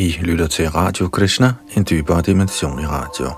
[0.00, 3.30] I lytter til Radio Krishna, en dybere dimension i radio.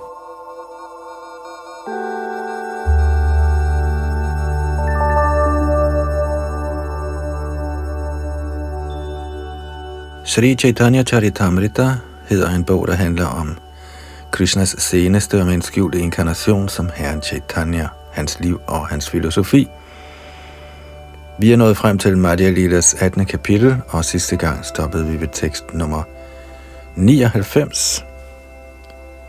[10.25, 11.91] Sri Chaitanya Charitamrita
[12.29, 13.59] hedder en bog, der handler om
[14.31, 19.69] Krishnas seneste og mindst skjulte inkarnation som Herren Chaitanya, hans liv og hans filosofi.
[21.39, 23.27] Vi er nået frem til Madhya Lilas 18.
[23.27, 26.03] kapitel, og sidste gang stoppede vi ved tekst nummer
[26.97, 28.05] 99.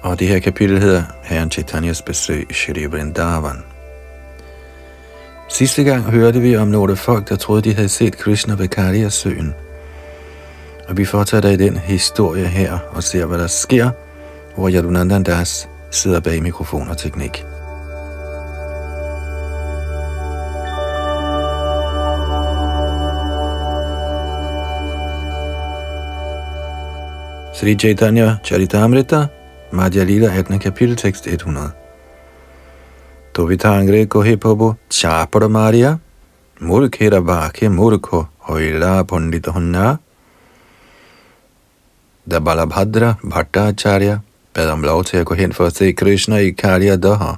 [0.01, 3.63] Og det her kapitel hedder Herren Chaitanyas besøg i Shri Vrindavan.
[5.49, 9.53] Sidste gang hørte vi om nogle folk, der troede, de havde set Krishna ved Kalia-søen.
[10.87, 13.89] Og vi fortsætter i den historie her og ser, hvad der sker,
[14.55, 17.45] hvor Yadunandan Das sidder bag mikrofon og teknik.
[27.53, 29.29] Sri Chaitanya Charitamrita,
[29.71, 30.57] Madhya Lila 18.
[30.59, 31.71] kapitel, tekst 100.
[33.31, 35.99] Dovitangre kohe pobo chapara maria,
[36.59, 39.99] murkera bake murko hoila pondita honna,
[42.27, 46.51] da Balabhadra Bhattacharya bad om lov til at gå hen for at se Krishna i
[46.51, 47.35] Karya Doha,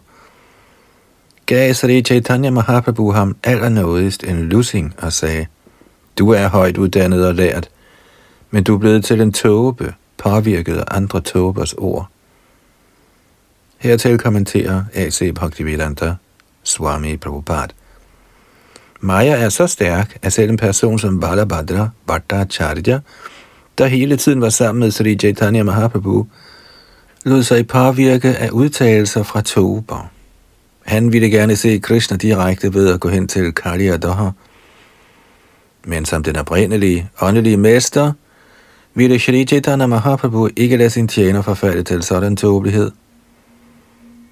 [1.45, 5.47] gav Sri Chaitanya Mahaprabhu ham allernådigst en lussing og sagde,
[6.17, 7.69] Du er højt uddannet og lært,
[8.51, 12.07] men du er blevet til en tåbe, påvirket af andre tåbers ord.
[13.77, 15.33] Hertil kommenterer A.C.
[15.35, 16.15] Bhaktivedanta
[16.63, 17.73] Swami Prabhupada.
[18.99, 22.99] Maya er så stærk, at selv en person som Balabhadra Bhattacharya,
[23.77, 26.27] der hele tiden var sammen med Sri Chaitanya Mahaprabhu,
[27.25, 30.09] lod sig påvirke af udtalelser fra tober.
[30.85, 34.29] Han ville gerne se Krishna direkte ved at gå hen til Kali Doha.
[35.85, 38.13] men som den oprindelige, åndelige mester,
[38.95, 42.91] ville Shri Chaitanya Mahaprabhu ikke lade sin tjener forfalde til sådan tåbelighed.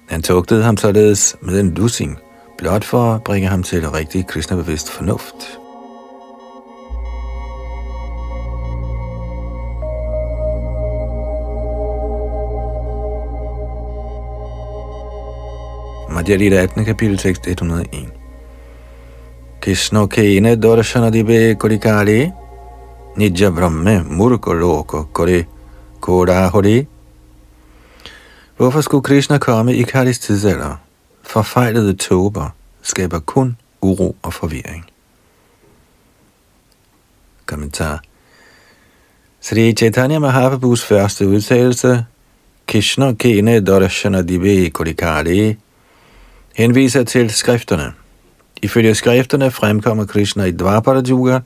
[0.08, 2.18] Han tugtede ham således med en lussing,
[2.58, 5.58] blot for at bringe ham til rigtig kristnebevidst fornuft.
[16.10, 16.84] Madhya Lita 18.
[16.84, 17.88] kapitel tekst 101.
[19.60, 22.30] Krishna kene darshana dibe kurikali
[23.16, 25.44] Nidja Brahme Murko Loko Kore
[26.00, 26.86] Kodahori.
[28.56, 30.76] Hvorfor skulle Krishna komme i Kalis tidsalder?
[31.22, 32.50] Forfejlede tåber
[32.82, 34.84] skaber kun uro og forvirring.
[37.46, 38.02] Kommentar
[39.40, 42.04] Sri Chaitanya Mahaprabhus første udtalelse,
[42.66, 45.56] Krishna Kene Darshana Dibe Kodikari,
[46.54, 47.92] henviser til skrifterne.
[48.62, 51.40] Ifølge skrifterne fremkommer Krishna i Dvapara Yuga,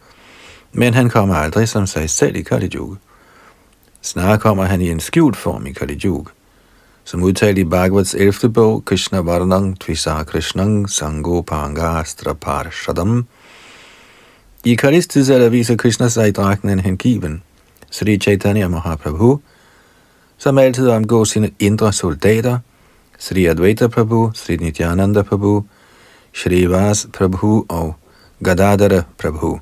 [0.73, 2.97] men han kommer aldrig som sig selv i Kali Yuga.
[4.03, 6.31] Snarere kommer han i en skjult form i Kali Yuga.
[7.05, 8.53] Som udtalt i Bhagavats 11.
[8.53, 13.27] bog, Krishna Varnang Tvisa Krishnang Sango Pangastra Parshadam.
[14.65, 17.43] I Kalis tidsalder viser Krishna sig i dragten en hengiven,
[17.91, 19.39] Sri Chaitanya Mahaprabhu,
[20.39, 22.59] som altid omgår sine indre soldater,
[23.19, 25.63] Sri Advaita Prabhu, Sri Nityananda Prabhu,
[26.33, 27.95] Shri Vas Prabhu og
[28.45, 29.59] Gadadara Prabhu.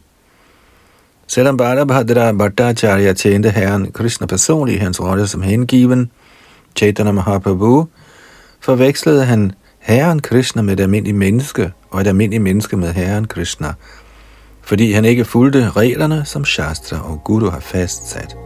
[1.28, 6.10] Selvom Balabhadra Bhattacharya tjente herren Krishna personligt i hans rolle som hengiven,
[6.76, 7.86] Chaitanya Mahaprabhu,
[8.60, 13.72] forvekslede han herren Krishna med et almindeligt menneske, og et almindeligt menneske med herren Krishna,
[14.62, 18.36] fordi han ikke fulgte reglerne, som Shastra og Guru har fastsat.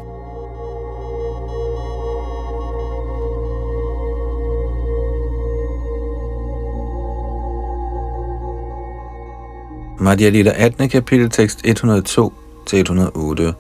[9.99, 10.89] Madhya Lila 18.
[10.89, 12.33] kapitel tekst 102
[12.71, 13.55] til 108.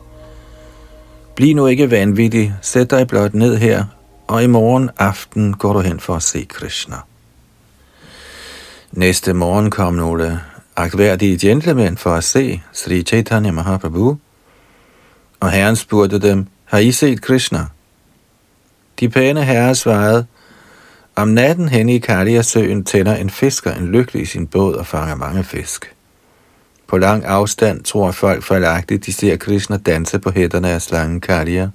[1.35, 3.85] Bliv nu ikke vanvittig, sæt dig blot ned her,
[4.27, 6.97] og i morgen aften går du hen for at se Krishna.
[8.93, 10.41] Næste morgen kom nogle
[10.77, 14.19] agtværdige gentlemen for at se Sri Chaitanya Mahaprabhu,
[15.41, 17.67] og herren spurgte dem, har I set Krishna?
[19.01, 20.27] De pæne herrer svarede,
[21.17, 25.15] om natten hen i Kalia-søen tænder en fisker en lykkelig i sin båd og fanger
[25.15, 25.95] mange fisk.
[26.91, 31.71] På lang afstand tror folk fejlagtigt, de ser Krishna danse på hætterne af slangen Kalia.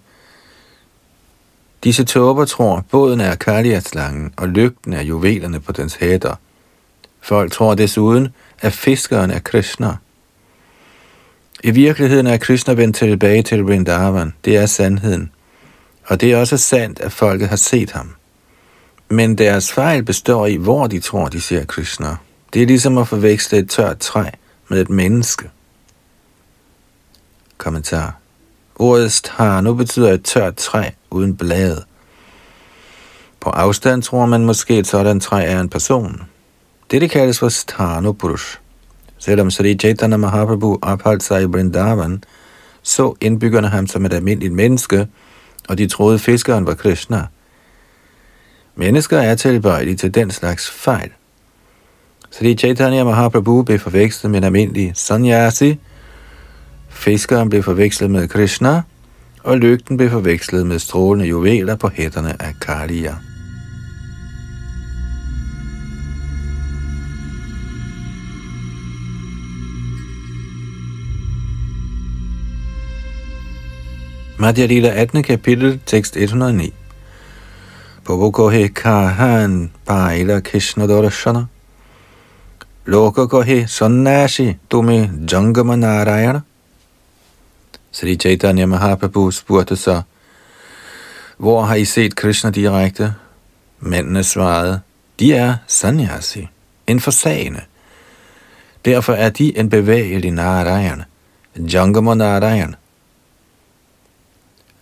[1.83, 6.35] Disse tåber tror, båden er Kalia-slangen, og lygten er juvelerne på dens hætter.
[7.21, 8.27] Folk tror desuden,
[8.61, 9.95] at fiskeren er Krishna.
[11.63, 14.33] I virkeligheden er Krishna vendt tilbage til Vrindavan.
[14.45, 15.31] Det er sandheden.
[16.05, 18.09] Og det er også sandt, at folket har set ham.
[19.09, 22.15] Men deres fejl består i, hvor de tror, de ser Krishna.
[22.53, 24.29] Det er ligesom at forveksle et tørt træ
[24.67, 25.49] med et menneske.
[27.57, 28.17] Kommentar.
[28.75, 31.83] Ordet stano betyder et tørt træ uden blade.
[33.39, 36.21] På afstand tror man måske, at sådan træ er en person.
[36.91, 38.59] Dette kaldes for stano purush.
[39.17, 42.23] Selvom Sri Chaitanya Mahaprabhu opholdt sig i Vrindavan,
[42.83, 45.07] så indbyggerne ham som et almindeligt menneske,
[45.69, 47.27] og de troede fiskeren var Krishna.
[48.75, 51.11] Mennesker er tilbøjelige til den slags fejl.
[52.39, 55.79] Sri Chaitanya Mahaprabhu blev forvekslet med en almindelig sannyasi,
[56.89, 58.81] fiskeren blev forvekslet med Krishna,
[59.43, 63.15] og lygten blev forvekslet med strålende juveler på hætterne af Kaliya.
[74.39, 75.23] Madhya Lila 18.
[75.23, 76.73] kapitel, tekst 109.
[78.05, 81.45] Bobokohe kahan paila Krishna Dorashana.
[82.85, 86.41] Lokakohe sannashi tumi jangama narayana.
[87.91, 90.01] Sri Chaitanya Mahaprabhu spurgte så,
[91.37, 93.13] hvor har I set Krishna direkte?
[93.79, 94.79] Mændene svarede,
[95.19, 96.47] de er sannyasi,
[96.87, 97.61] en forsagende.
[98.85, 101.03] Derfor er de en bevægelig Narayan,
[101.55, 102.75] Jangama Narayan.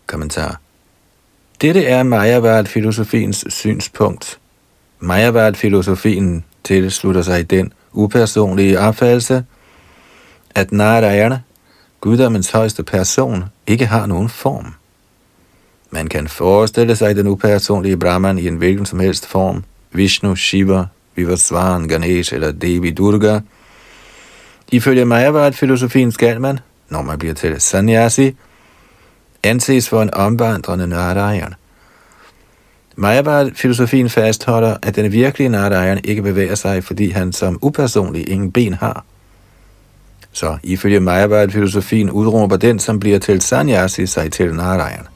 [0.07, 0.59] Kommentar.
[1.61, 4.39] Dette er Mayavad-filosofiens synspunkt.
[4.99, 9.43] Mayavad-filosofien tilslutter sig den upersonlige opfattelse,
[10.55, 11.39] at Narayana,
[12.01, 14.73] guddommens højeste person, ikke har nogen form.
[15.91, 20.85] Man kan forestille sig den upersonlige Brahman i en hvilken som helst form, Vishnu, Shiva,
[21.15, 23.39] Vivaswan, Ganesh eller Devi Durga.
[24.71, 28.35] Ifølge Mayavad-filosofien skal man, når man bliver til sannyasi,
[29.43, 31.55] anses for en omvandrende Narayana.
[32.95, 38.73] Mayavad-filosofien fastholder, at den virkelige Narayan ikke bevæger sig, fordi han som upersonlig ingen ben
[38.73, 39.05] har.
[40.31, 45.07] Så ifølge Mayavad-filosofien udråber den, som bliver til Sanyasi, sig til Narayan.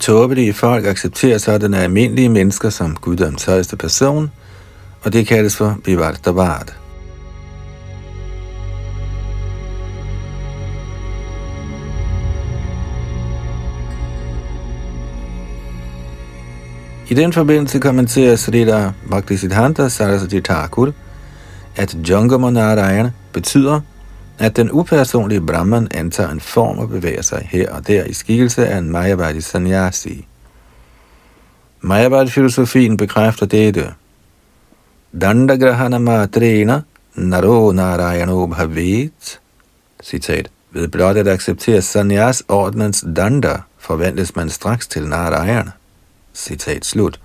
[0.00, 4.30] Tåbelige folk accepterer så den almindelige mennesker som guddoms højeste person,
[5.02, 6.81] og det kaldes for Vivartavad.
[17.12, 20.92] I den forbindelse kommenterer Srila Bhaktisiddhanta Saraswati Thakur,
[21.76, 23.80] at Jungama Narayana betyder,
[24.38, 28.66] at den upersonlige Brahman antager en form og bevæger sig her og der i skikkelse
[28.66, 30.26] af en Mayavadi Sanyasi.
[31.80, 33.94] Mayavadi-filosofien bekræfter dette.
[35.20, 36.80] Dandagrahana matrena
[37.14, 39.40] naro narayano bhavet.
[40.02, 40.50] Citat.
[40.70, 45.70] Ved blot at acceptere sannyas ordnens danda, forvandles man straks til Narayana.
[46.34, 47.20] Citat slut.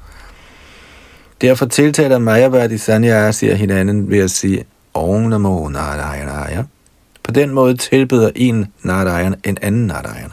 [1.42, 6.64] Derfor tiltaler Mayavadi Sanyasier hinanden ved at sige Om Namo Narayana.
[7.24, 10.32] På den måde tilbeder en Narayan en anden Narayan.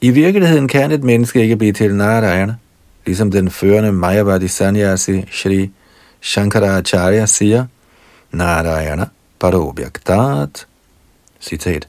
[0.00, 2.54] I virkeligheden kan et menneske ikke blive til Narayana,
[3.06, 5.70] ligesom den førende Mayavadi Sanyasi Shri
[6.20, 7.66] Shankaracharya siger,
[8.32, 9.06] Narayana
[9.40, 10.66] Parobhyaktat.
[11.40, 11.88] Citat.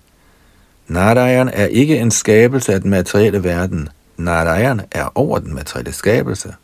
[0.87, 6.55] Narayan er ikke en skabelse af den materielle verden– Narayan er over den materielle skabelse.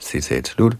[0.00, 0.76] Citat slut.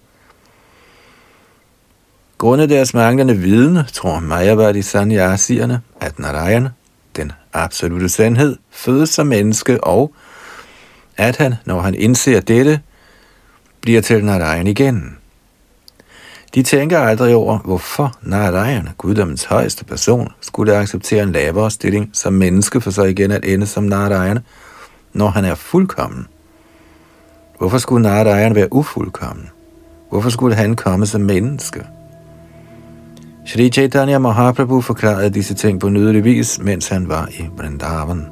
[2.38, 6.68] Grundet deres manglende viden, tror Mayavadi Sanyasierne, at Narayan,
[7.16, 10.14] den absolute sandhed, fødes som menneske, og
[11.16, 12.80] at han, når han indser dette,
[13.80, 15.18] bliver til Narayan igen.
[16.54, 22.32] De tænker aldrig over, hvorfor Narayan, guddommens højeste person, skulle acceptere en lavere stilling som
[22.32, 24.38] menneske for så igen at ende som Narayan,
[25.14, 26.26] når han er fuldkommen?
[27.58, 29.48] Hvorfor skulle Narayan være ufuldkommen?
[30.10, 31.86] Hvorfor skulle han komme som menneske?
[33.46, 38.26] Shri Chaitanya Mahaprabhu forklarede disse ting på nydelig vis, mens han var i Vrindavan.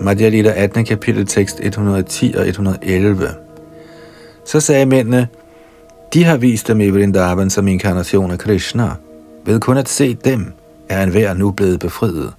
[0.00, 0.84] Madhya Lila 18.
[0.84, 3.28] kapitel tekst 110 og 111.
[4.44, 5.28] Så sagde mændene,
[6.14, 8.90] de har vist dem i Vrindavan som inkarnation af Krishna.
[9.44, 10.52] Ved kun at se dem,
[10.88, 12.32] er enhver nu blevet befriet.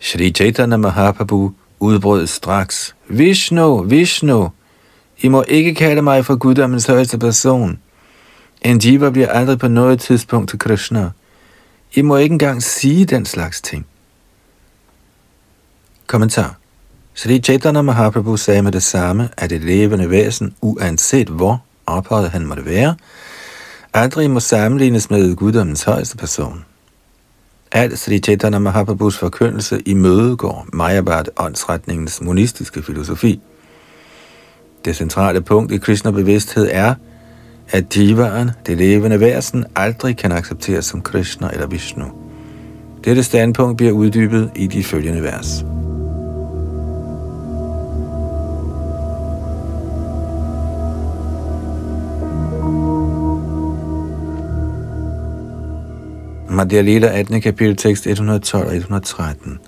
[0.00, 4.48] Shri Chaitanya Mahaprabhu udbrød straks, Vishnu, Vishnu,
[5.18, 7.78] I må ikke kalde mig for guddommens højeste person.
[8.62, 11.10] En jiva bliver aldrig på noget tidspunkt til Krishna.
[11.94, 13.86] I må ikke engang sige den slags ting.
[16.06, 16.56] Kommentar.
[17.14, 22.46] Sri Chaitanya Mahaprabhu sagde med det samme, at et levende væsen, uanset hvor ophøjet han
[22.46, 22.94] måtte være,
[23.94, 26.64] aldrig må sammenlignes med guddommens højeste person.
[27.72, 33.40] Alt Sri Chaitanya Mahaprabhus forkyndelse i mødegår Mayabad åndsretningens monistiske filosofi.
[34.84, 36.94] Det centrale punkt i Krishna bevidsthed er,
[37.70, 42.04] at divaren, det levende væsen, aldrig kan accepteres som Krishna eller Vishnu.
[43.04, 45.64] Dette standpunkt bliver uddybet i de følgende vers.
[56.54, 57.40] Madhya Lila 18.
[57.40, 59.58] kapitel tekst 112 og 113.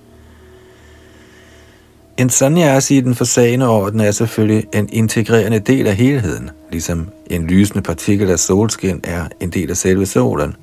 [2.16, 7.47] En sanyasi i den forsagende orden er selvfølgelig en integrerende del af helheden, ligesom en
[7.47, 10.57] lysende partikel af solskin er en del af selve solen.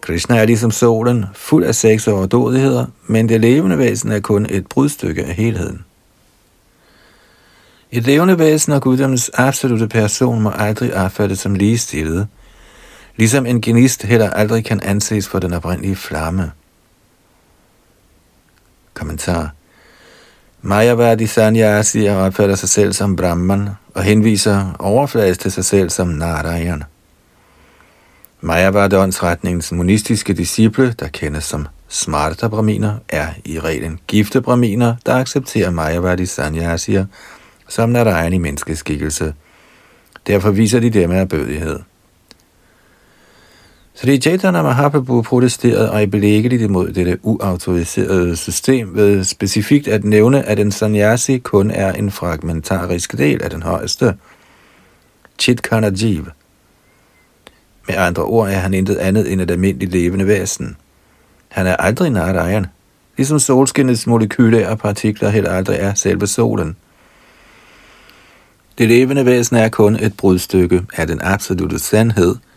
[0.00, 4.46] Krishna er ligesom solen, fuld af sex og overdådigheder, men det levende væsen er kun
[4.50, 5.84] et brudstykke af helheden.
[7.90, 12.26] Et levende væsen og guddommens absolute person må aldrig opfattes som ligestillet,
[13.18, 16.52] ligesom en genist heller aldrig kan anses for den oprindelige flamme.
[18.94, 19.50] Kommentar
[20.62, 26.84] Mayavadi Sanyasi opfatter sig selv som Brahman og henviser overfladisk til sig selv som Narayan.
[28.40, 35.14] Mayavadi åndsretningens monistiske disciple, der kendes som Smarta Brahminer, er i reglen gifte Brahminer, der
[35.14, 37.06] accepterer Mayavadi Sanyasier
[37.68, 39.34] som Narayan i menneskeskikkelse.
[40.26, 41.78] Derfor viser de dem af bødighed.
[44.00, 50.72] Sri Chaitanya Mahaprabhu protesterede øjeblikkeligt imod dette uautoriserede system ved specifikt at nævne, at en
[50.72, 54.14] sannyasi kun er en fragmentarisk del af den højeste,
[55.38, 56.26] Chitkana Jiv.
[57.88, 60.76] Med andre ord er han intet andet end et almindeligt levende væsen.
[61.48, 62.66] Han er aldrig Narayan,
[63.16, 66.76] ligesom solskinnets molekylære partikler heller aldrig er selve solen.
[68.78, 72.36] Det levende væsen er kun et brudstykke af den absolute sandhed–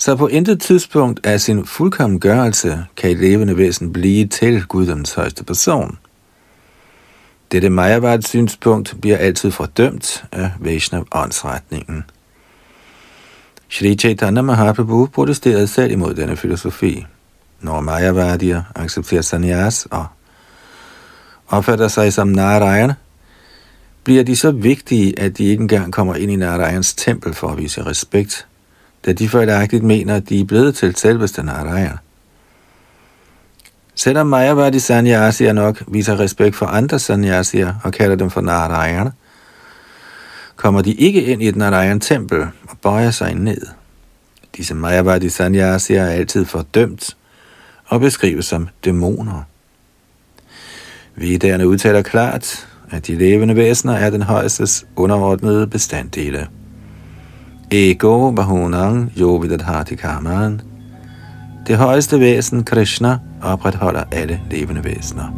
[0.00, 5.44] så på intet tidspunkt af sin fuldkommengørelse kan et levende væsen blive til guddoms højeste
[5.44, 5.98] person.
[7.52, 12.04] Dette Mayavad synspunkt bliver altid fordømt af Vaishnav åndsretningen.
[13.68, 17.06] Shri Chaitanya Mahaprabhu protesterede selv imod denne filosofi.
[17.60, 20.06] Når Mayavadier accepterer sannyas og
[21.48, 22.92] opfatter sig som Narayan,
[24.04, 27.58] bliver de så vigtige, at de ikke engang kommer ind i Narayans tempel for at
[27.58, 28.46] vise respekt
[29.06, 31.96] da de fejlagtigt mener, at de er blevet til selveste Narayana.
[33.94, 39.10] Selvom Majavadi Sanyasier nok viser respekt for andre sanyasier og kalder dem for Narayan,
[40.56, 43.66] kommer de ikke ind i et Narayan-tempel og bøjer sig ned.
[44.56, 47.16] Disse Majavadi Sanyasier er altid fordømt
[47.86, 49.42] og beskrives som dæmoner.
[51.16, 56.48] Vedderne udtaler klart, at de levende væsener er den højeste underordnede bestanddele.
[57.72, 60.60] Ego Bahunang Yovidadhati karman.
[61.66, 65.34] Det højeste væsen, Krishna, opretholder alle levende væsener.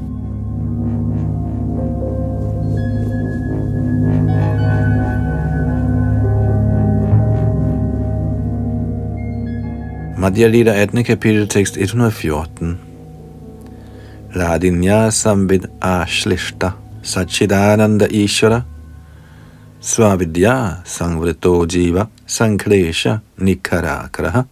[10.18, 11.04] Madhya Lita 18.
[11.04, 12.78] kapitel, tekst 114.
[14.34, 16.70] Ladinya samvid ashlishta
[17.02, 18.62] sachidananda ishvara
[19.82, 24.42] svavidya sangvrito jiva Sanklesha Nikarakraha.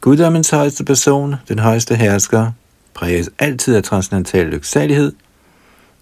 [0.00, 2.50] Guddommens højeste person, den højeste hersker,
[2.94, 5.12] præges altid af transcendental lyksalighed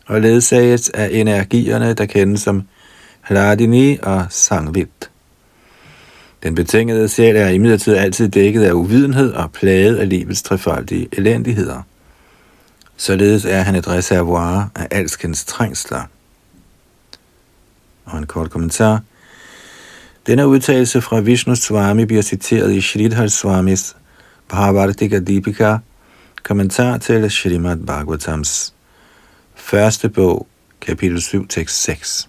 [0.07, 2.63] og ledsages af energierne, der kendes som
[3.23, 5.11] Hladini og Sangvit.
[6.43, 11.83] Den betingede sjæl er imidlertid altid dækket af uvidenhed og plaget af livets trefoldige elendigheder.
[12.97, 16.03] Således er han et reservoir af alskens trængsler.
[18.05, 19.01] Og en kort kommentar–
[20.27, 23.97] denne udtalelse fra Vishnu Swami bliver citeret i Shridhar Swamis
[24.49, 25.77] Bhavatika Deepika,
[26.43, 28.75] kommentar til Srimad Bhagavatams
[29.55, 30.47] første bog,
[30.81, 32.29] kapitel 7, tekst 6.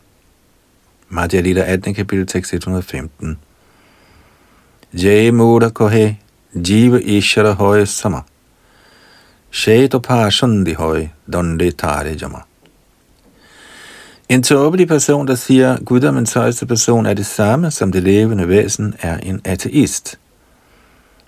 [1.09, 3.39] Madhya Lita 18, kapitel tekst 115.
[4.93, 6.17] Jai Mura Kohe
[6.55, 8.21] Jiva Ishara Hoy Sama
[9.51, 12.41] Shaito Pashandi Hoy Donde Tare Jama
[14.29, 18.95] en tåbelig person, der siger, guddommens højeste person er det samme som det levende væsen,
[18.99, 20.19] er en ateist.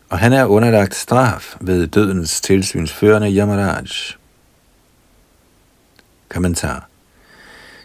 [0.10, 3.86] Og han er underlagt straf ved dødens tilsynsførende Yamaraj.
[6.30, 6.88] Kommentar.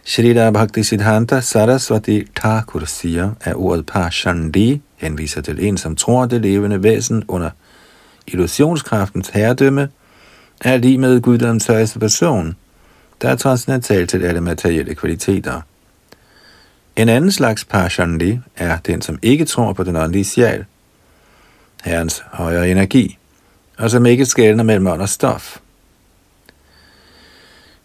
[0.04, 6.40] Shrita Bhakti Siddhanta Saraswati Thakur siger, at ordet Pashandi henviser til en, som tror, det
[6.40, 7.50] levende væsen under
[8.26, 9.88] illusionskraftens herredømme
[10.60, 12.56] er lige med guddommens højeste person–
[13.22, 15.60] der er transcendental til alle materielle kvaliteter.
[16.96, 20.64] En anden slags parshandi er den, som ikke tror på den åndelige sjæl,
[21.84, 23.18] herrens højere energi,
[23.78, 25.58] og som ikke skældner mellem ånd og stof.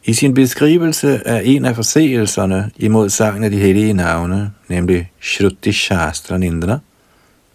[0.03, 5.72] I sin beskrivelse af en af forseelserne imod sangen af de hellige navne, nemlig Shruti
[5.72, 6.79] Shastra Nindra,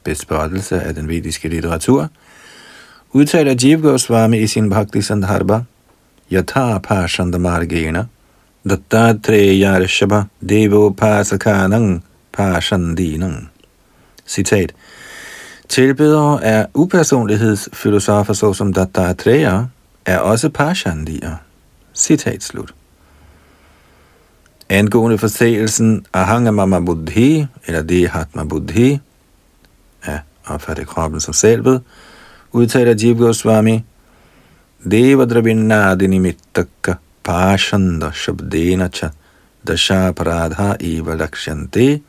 [0.04, 2.08] bespottelse af den vediske litteratur,
[3.12, 5.60] udtaler Jiv Goswami i sin Bhakti Sandharba,
[6.30, 8.06] Yatha Pashanda Margena,
[8.64, 12.02] Dattatreya Devo Pasakanang
[12.32, 13.48] Pashandinang.
[14.26, 14.72] Citat.
[15.68, 19.64] Tilbedere af upersonlighedsfilosofer såsom Dattatreya
[20.06, 21.36] er også Pashandier.
[21.94, 22.74] Citat slut.
[24.68, 29.00] Angående forseelsen Ahangamama Buddhi, eller Dehatma Buddhi,
[30.02, 31.82] af opfatte kroppen som selvet,
[32.52, 33.84] udtaler Jiv Goswami,
[34.84, 39.12] Devadravinnadi mittaka pashanda shabdena cha
[39.64, 42.02] dashaparadha eva lakshante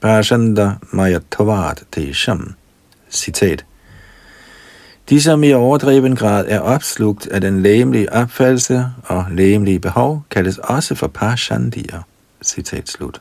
[0.00, 2.54] pashanda mayatvat tesham.
[3.10, 3.64] Citat.
[5.10, 10.58] De, som i overdreven grad er opslugt af den læmelige opfattelse og læmelige behov, kaldes
[10.58, 12.02] også for pashandier.
[12.42, 13.20] Citat slut.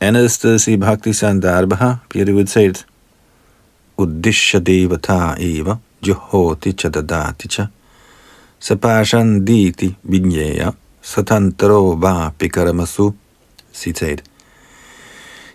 [0.00, 2.86] Andet sted i Bhakti Sandarbha bliver det udtalt,
[3.96, 5.76] Uddisha devata eva
[6.06, 7.66] johoti chadadati cha
[8.60, 13.12] sapashanditi vinyaya satantaro va pikaramasu.
[13.72, 14.22] Citat.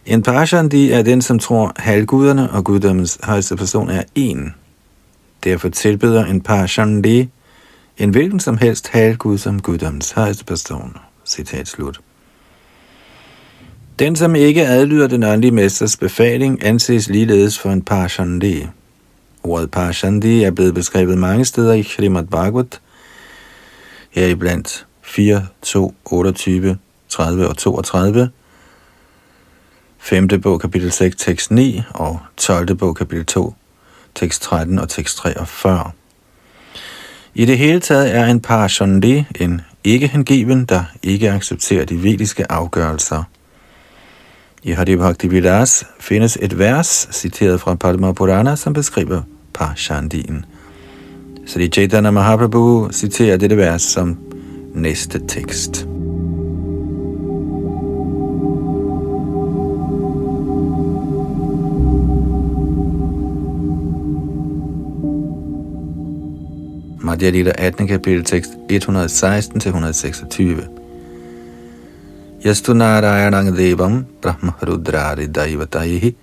[0.05, 4.53] En parashandi er den, som tror, halvguderne og guddommens højeste person er en.
[5.43, 7.29] Derfor tilbeder en parashandi
[7.97, 10.97] en hvilken som helst halvgud som guddommens højeste person.
[11.25, 11.99] Citat slut.
[13.99, 18.67] Den, som ikke adlyder den åndelige mesters befaling, anses ligeledes for en parashandi.
[19.43, 22.81] Ordet parashandi er blevet beskrevet mange steder i Srimad Bhagavat,
[24.11, 26.77] heriblandt 4, 2, 28,
[27.09, 28.29] 30 og 32,
[29.97, 30.27] 5.
[30.27, 32.75] bog, kapitel 6, tekst 9, og 12.
[32.75, 33.53] bog, kapitel 2,
[34.15, 35.91] tekst 13 og tekst 43.
[37.33, 43.23] I det hele taget er en parashandi en ikke-hengiven, der ikke accepterer de vediske afgørelser.
[44.63, 49.21] I Hadi Bhakti Vilas findes et vers, citeret fra Padma Purana, som beskriver
[49.53, 50.45] Parshandien.
[51.45, 54.17] Sri Chaitanya Mahaprabhu citerer dette vers som
[54.73, 55.87] næste tekst.
[67.03, 67.87] Madhya Lila 18.
[67.87, 70.67] kapitel tekst 116-126.
[72.45, 76.15] Yastu Narayanang Devam Brahma Rudrari Daivataihi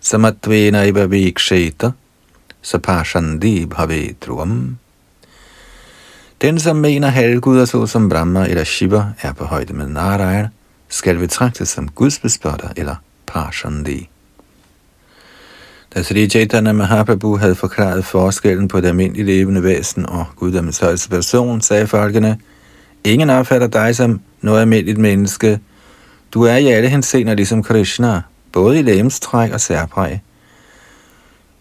[0.00, 1.94] Samatvena Iva Viksheta
[2.64, 4.78] Sapashandi Bhavetruam
[6.42, 10.48] Den, som mener halvguder såsom Brahma eller Shiva er på højde med Narayana,
[10.88, 12.94] skal betragtes som gudsbespotter eller
[13.26, 14.08] parshandi.
[15.94, 21.08] Da Sri Chaitanya Mahaprabhu havde forklaret forskellen på det almindelige levende væsen og guddommens højeste
[21.08, 22.38] person, sagde folkene,
[23.04, 25.60] Ingen opfatter dig som noget almindeligt menneske.
[26.34, 28.22] Du er i alle henseender ligesom Krishna,
[28.52, 30.20] både i lægemstræk og særpræg.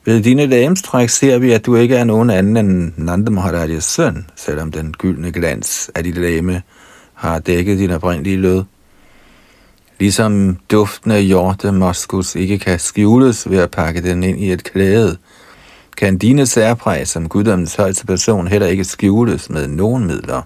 [0.06, 4.26] Ved dine lægemstræk ser vi, at du ikke er nogen anden end Nanda Maharajas søn,
[4.36, 6.62] selvom den gyldne glans af dit læme
[7.14, 8.64] har dækket din oprindelige lød.
[10.00, 14.64] Ligesom duften af hjorte moskus ikke kan skjules ved at pakke den ind i et
[14.64, 15.18] klæde,
[15.98, 20.42] kan dine særpræg som guddommens højeste person heller ikke skjules med nogen midler.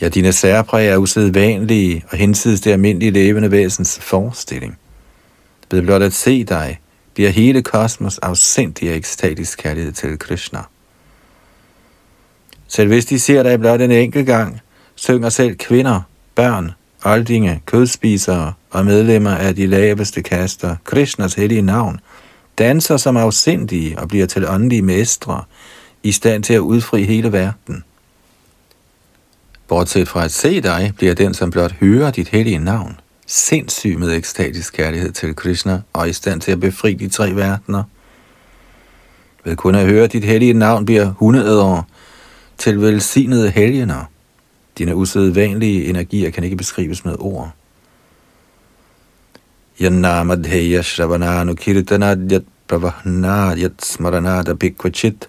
[0.00, 4.78] Ja, dine særpræg er usædvanlige og hensides det almindelige levende væsens forestilling.
[5.70, 6.80] Ved blot at se dig,
[7.18, 10.60] bliver hele kosmos afsindig ekstatisk kærlighed til Krishna.
[12.68, 14.60] Selv hvis de ser dig blot en enkelt gang,
[14.94, 16.00] synger selv kvinder,
[16.34, 16.70] børn,
[17.04, 22.00] oldinge, kødspisere og medlemmer af de laveste kaster, Krishnas hellige navn,
[22.58, 25.44] danser som afsindige og bliver til åndelige mestre,
[26.02, 27.84] i stand til at udfri hele verden.
[29.68, 33.00] Bortset fra at se dig, bliver den, som blot hører dit hellige navn,
[33.30, 37.82] sindssyg med ekstatisk kærlighed til Krishna og i stand til at befri de tre verdener.
[39.44, 41.82] Ved kun at høre dit hellige navn bliver hundeædere
[42.58, 44.04] til velsignede helgener.
[44.78, 47.50] Dine usædvanlige energier kan ikke beskrives med ord.
[49.80, 55.28] Yannamadheya shravananu kirtanadyat pravahnadyat smaranada pikvachit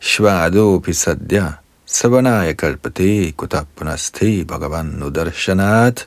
[0.00, 1.52] shvado pisadya
[1.86, 6.06] savanaya kalpate Kutapunaste bhagavan nudarshanat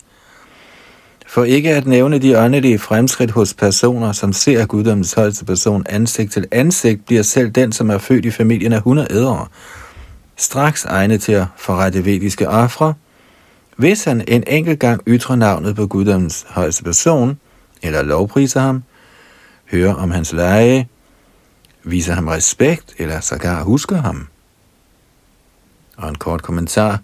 [1.28, 6.34] for ikke at nævne de åndelige fremskridt hos personer, som ser guddommens højeste person ansigt
[6.34, 9.48] til ansigt, bliver selv den, som er født i familien af 100 ædre,
[10.36, 12.94] straks egnet til at forrette vediske ofre,
[13.76, 17.40] hvis han en enkelt gang ytrer navnet på guddommens højeste person,
[17.82, 18.84] eller lovpriser ham,
[19.72, 20.88] hører om hans leje,
[21.84, 24.28] viser ham respekt, eller sågar husker ham,
[25.98, 27.00] Og en kort kommentar.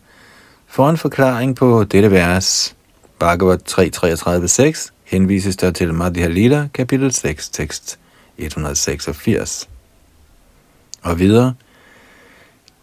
[0.67, 2.75] For en forklaring på dette vers,
[3.23, 7.99] Bhagavad 3.33.6, henvises der til Madhya Lila, kapitel 6, tekst
[8.37, 9.69] 186.
[11.01, 11.53] Og videre,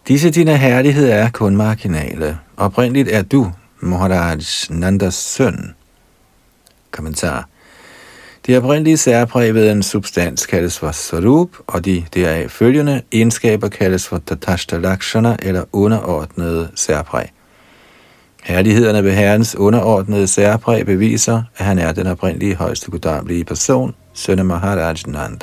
[0.09, 2.39] Disse dine herligheder er kun marginale.
[2.57, 5.75] Oprindeligt er du, Maharaj Nandas søn.
[6.91, 7.49] Kommentar.
[8.47, 14.09] Det oprindelige særpræg ved en substans kaldes for sarup, og de deraf følgende egenskaber kaldes
[14.09, 17.29] for tatashta lakshana eller underordnede særpræg.
[18.45, 24.39] Herlighederne ved Herrens underordnede særpræg beviser, at han er den oprindelige højeste guddommelige person, søn
[24.39, 25.41] af Maharaj Nand.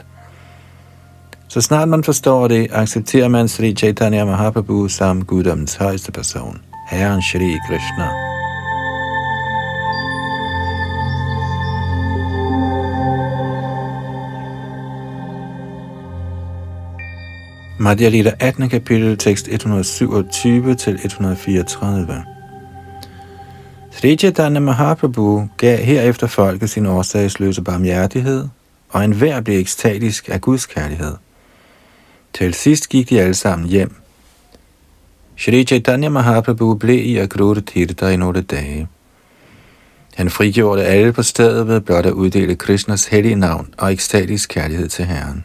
[1.47, 7.21] Så snart man forstår det, accepterer man Sri Chaitanya Mahaprabhu som guddommens højeste person, Herren
[7.21, 8.09] Sri Krishna.
[17.79, 18.69] Madhya Lila 18.
[18.69, 22.36] kapitel, tekst 127 til 134.
[23.97, 28.47] Sri Chaitanya Mahaprabhu gav herefter folket sin årsagsløse barmhjertighed,
[28.89, 31.13] og enhver blev ekstatisk af Guds kærlighed.
[32.33, 33.95] Til sidst gik de alle sammen hjem.
[35.37, 38.87] Sri Chaitanya Mahaprabhu blev i Akrura Tirtha i nogle dage.
[40.15, 44.87] Han frigjorde alle på stedet ved blot at uddele Krishnas hellige navn og ekstatisk kærlighed
[44.87, 45.43] til Herren.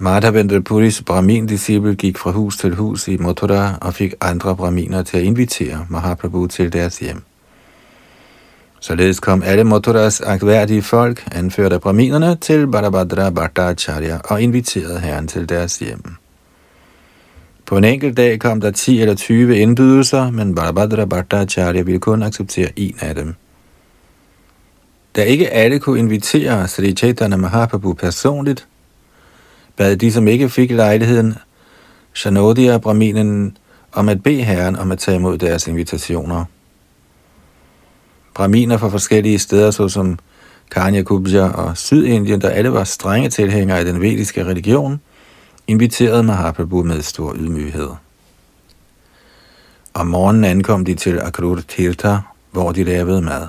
[0.00, 5.16] Madhavendra Puris Brahmin-disciple gik fra hus til hus i Mathura og fik andre brahminer til
[5.16, 7.22] at invitere Mahaprabhu til deres hjem.
[8.80, 15.28] Således kom alle Mathuras agtværdige folk, anført af brahminerne, til Barabhadra Bhattacharya og inviterede herren
[15.28, 16.02] til deres hjem.
[17.66, 22.22] På en enkelt dag kom der 10 eller 20 indbydelser, men Barabhadra Bhattacharya ville kun
[22.22, 23.34] acceptere en af dem.
[25.16, 28.66] Da ikke alle kunne invitere Sri Chaitanya Mahaprabhu personligt,
[29.78, 31.34] bad de, som ikke fik lejligheden,
[32.14, 33.56] Shanodia Brahminen
[33.92, 36.44] om at bede herren om at tage imod deres invitationer.
[38.34, 40.18] Brahminer fra forskellige steder, såsom
[40.70, 45.00] Kanya Kubja og Sydindien, der alle var strenge tilhængere af den vediske religion,
[45.66, 47.88] inviterede Mahaprabhu med stor ydmyghed.
[49.94, 52.16] Om morgenen ankom de til Akrur Tirtha,
[52.50, 53.46] hvor de lavede mad.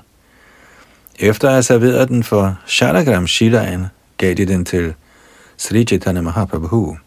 [1.20, 3.86] Efter at have serveret den for Shalagram Shilaen,
[4.18, 4.94] gav de den til
[5.60, 6.98] Sri Chaitanya Mahaprabhu.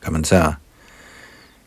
[0.00, 0.54] Kommentar.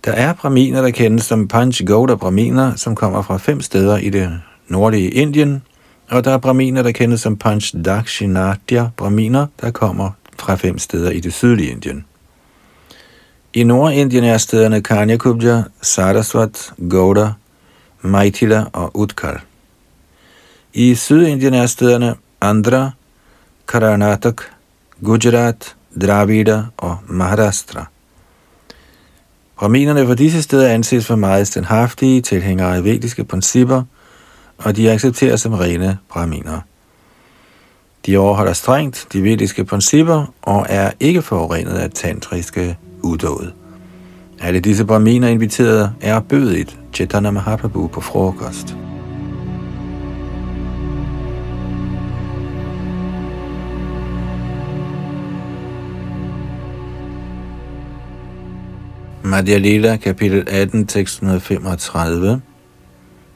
[0.06, 4.10] Der er braminer, der kendes som Panch Gauda braminer, som kommer fra fem steder i
[4.10, 5.64] det nordlige Indien,
[6.10, 11.12] og der er braminer, der kendes som Panch Dakshinatya braminer, der kommer fra fem steder
[11.12, 12.06] i det sydlige Indien.
[13.54, 17.34] I Nordindien er stederne Kanyakubja, Saraswat, Gauda,
[18.02, 19.40] Maithila og Utkal.
[20.74, 22.92] I Sydindien er stederne Andhra,
[23.68, 24.44] Karnataka,
[25.04, 27.86] Gujarat, Dravida og Maharashtra.
[29.58, 33.84] Brahminerne fra disse steder anses for meget standhaftige tilhængere af vediske principper,
[34.58, 36.62] og de accepteres som rene brahminer.
[38.06, 43.52] De overholder strengt de vediske principper og er ikke forurenet af tantriske udåd.
[44.40, 48.76] Alle disse brahminer inviterede er bødigt Chaitanya Mahaprabhu på frokost.
[59.28, 62.42] Madhya Lila, kapitel 18, tekst 135.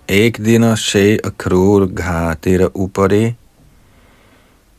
[0.08, 3.36] Ek dina she akrur ghatira upare,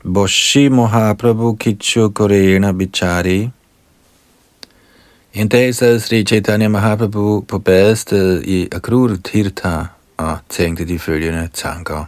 [0.03, 3.53] Boshi Mahaprabhu Kichu Korena Bichari.
[5.35, 11.49] En dag sad Sri Chaitanya Mahaprabhu på badestedet i Akrur Tirtha og tænkte de følgende
[11.53, 12.05] tanker.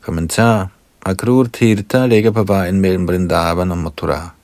[0.00, 0.68] Kommentar.
[1.06, 4.34] Akrur Tirtha ligger på vejen mellem Vrindavan og Mathura.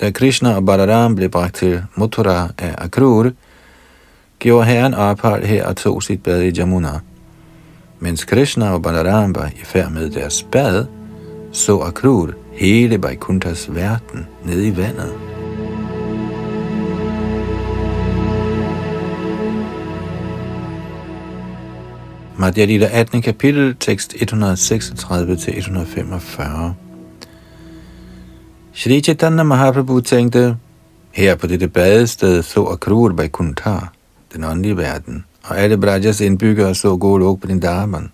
[0.00, 3.30] Da Krishna og Balaram blev bragt til Mathura af Akrur,
[4.38, 7.00] gjorde herren ophold her og tog sit bad i Jamuna.
[8.00, 10.84] Mens Krishna og Balaram var i færd med deres bad,
[11.52, 15.12] så Akrur hele Vaikunthas verden nede i vandet.
[22.38, 23.22] Madhya Lila 18.
[23.22, 26.85] kapitel, tekst 136-145.
[28.76, 30.56] Shri Chaitanya Mahaprabhu tænkte,
[31.12, 33.78] her på dette badested så Akrur Vaikuntha,
[34.34, 38.12] den åndelige verden, og alle Brajas indbyggere så Golok på.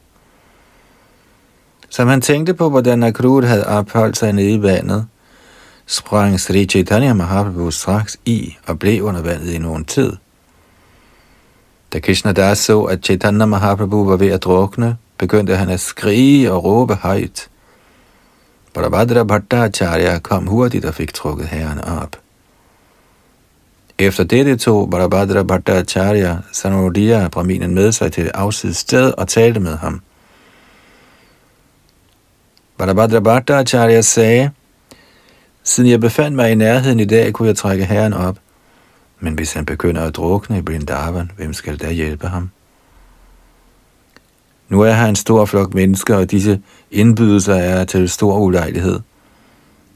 [1.88, 5.06] Som han tænkte på, hvordan Akrur havde opholdt sig nede i vandet,
[5.86, 10.12] sprang Sri Chaitanya Mahaprabhu straks i og blev under vandet i nogen tid.
[11.92, 16.52] Da Krishna der så, at Chaitanya Mahaprabhu var ved at drukne, begyndte han at skrige
[16.52, 17.48] og råbe højt.
[18.74, 22.16] Prabhadra Bhattacharya kom hurtigt og fik trukket herren op.
[23.98, 29.60] Efter dette tog Barabhadra Bhattacharya Sanodia Brahminen med sig til et afsides sted og talte
[29.60, 30.00] med ham.
[32.78, 34.50] Barabhadra Bhattacharya sagde,
[35.64, 38.38] Siden jeg befandt mig i nærheden i dag, kunne jeg trække herren op.
[39.20, 42.50] Men hvis han begynder at drukne i Brindavan, hvem skal da hjælpe ham?
[44.72, 49.00] Nu er her en stor flok mennesker, og disse indbydelser er til stor ulejlighed.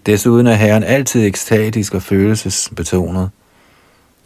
[0.06, 3.30] Desuden er herren altid ekstatisk og følelsesbetonet.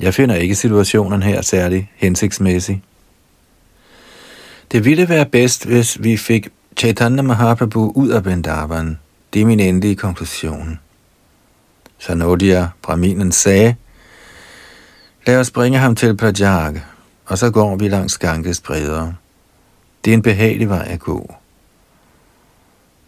[0.00, 2.82] Jeg finder ikke situationen her særlig hensigtsmæssig.
[4.72, 8.98] Det ville være bedst, hvis vi fik Chaitanya Mahaprabhu ud af Vrindavan.
[9.32, 10.78] Det er min endelige konklusion.
[11.98, 13.74] Sanodia, Brahminen, sagde,
[15.26, 16.82] Lad os bringe ham til Prajag,
[17.26, 19.14] og så går vi langs Ganges bredere.
[20.04, 21.34] Det er en behagelig vej at gå.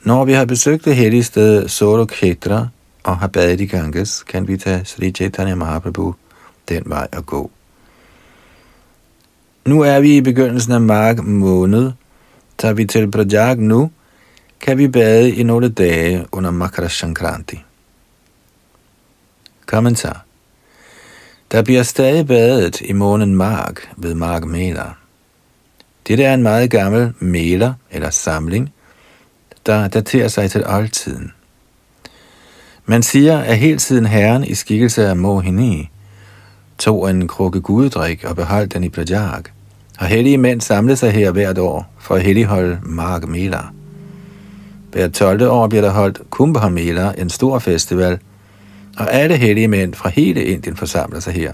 [0.02, 2.68] Når vi har besøgt det hellige sted Sorokshetra
[3.02, 6.14] og har badet i Ganges, kan vi tage Sri Chaitanya Mahaprabhu
[6.68, 7.50] den vej at gå.
[9.64, 11.92] Nu er vi i begyndelsen af mark måned.
[12.58, 13.90] Tager vi til Prajag nu,
[14.60, 17.64] kan vi bade i nogle dage under Makara Shankranti.
[19.66, 20.24] Kommentar.
[21.52, 25.01] Der bliver stadig badet i månen Mark ved Mark Mela.
[26.08, 28.72] Dette er en meget gammel mæler eller samling,
[29.66, 31.32] der daterer sig til oldtiden.
[32.86, 35.90] Man siger, at helt siden herren i skikkelse af Mohini
[36.78, 39.42] tog en krukke gudedrik og beholdt den i Prajag,
[39.96, 43.60] har hellige mænd samlet sig her hvert år for at helligholde Mark Mela.
[44.92, 45.48] Hvert 12.
[45.48, 48.18] år bliver der holdt Kumbh Mela, en stor festival–
[48.98, 51.52] og alle hellige mænd fra hele Indien forsamler sig her.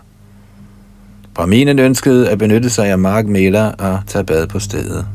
[1.39, 5.07] Brahminen ønskede at benytte sig af Mark Mela og tage bad på stedet.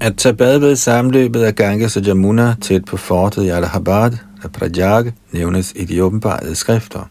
[0.00, 4.52] At tage bad ved samløbet af Ganges og Jamuna tæt på fortet i Allahabad af
[4.52, 7.10] Prajag nævnes i de åbenbarede skrifter.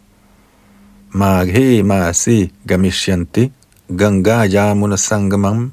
[1.11, 3.51] Maghe Masi Gamishyanti
[3.97, 5.71] Ganga Yamuna Sangamam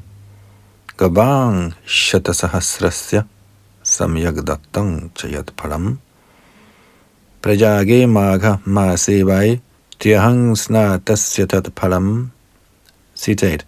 [0.96, 3.22] Gabang Shatasahasrasya
[3.92, 5.98] Samyagdattang Chayat phalam.
[7.42, 9.60] Prajage Magha Masevai
[10.00, 12.30] Tyahang Snatasya Tat phalam.
[13.14, 13.66] Citat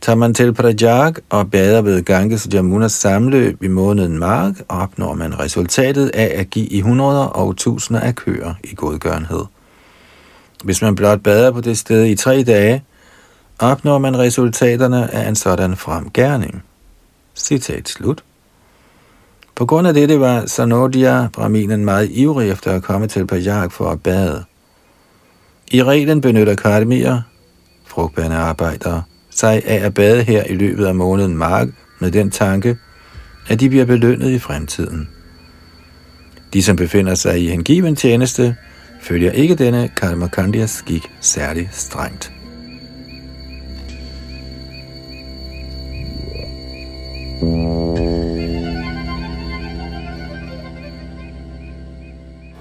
[0.00, 5.14] Tager man til Prajag og bader ved Ganges og Jamunas samløb i måneden Mark, opnår
[5.14, 9.44] man resultatet af at give i hundreder og tusinder af køer i godgørenhed.
[10.64, 12.84] Hvis man blot bader på det sted i tre dage,
[13.58, 16.62] opnår man resultaterne af en sådan fremgærning.
[17.34, 18.22] Citat slut.
[19.54, 23.90] På grund af dette var Sanodia Brahminen meget ivrig efter at komme til Pajak for
[23.90, 24.44] at bade.
[25.72, 27.22] I reglen benytter kardemier,
[27.86, 32.76] frugtbærende arbejdere, sig af at bade her i løbet af måneden mark med den tanke,
[33.48, 35.08] at de bliver belønnet i fremtiden.
[36.52, 38.56] De, som befinder sig i hengiven tjeneste,
[39.02, 42.32] følger ikke denne Karmakandias skik særlig strengt.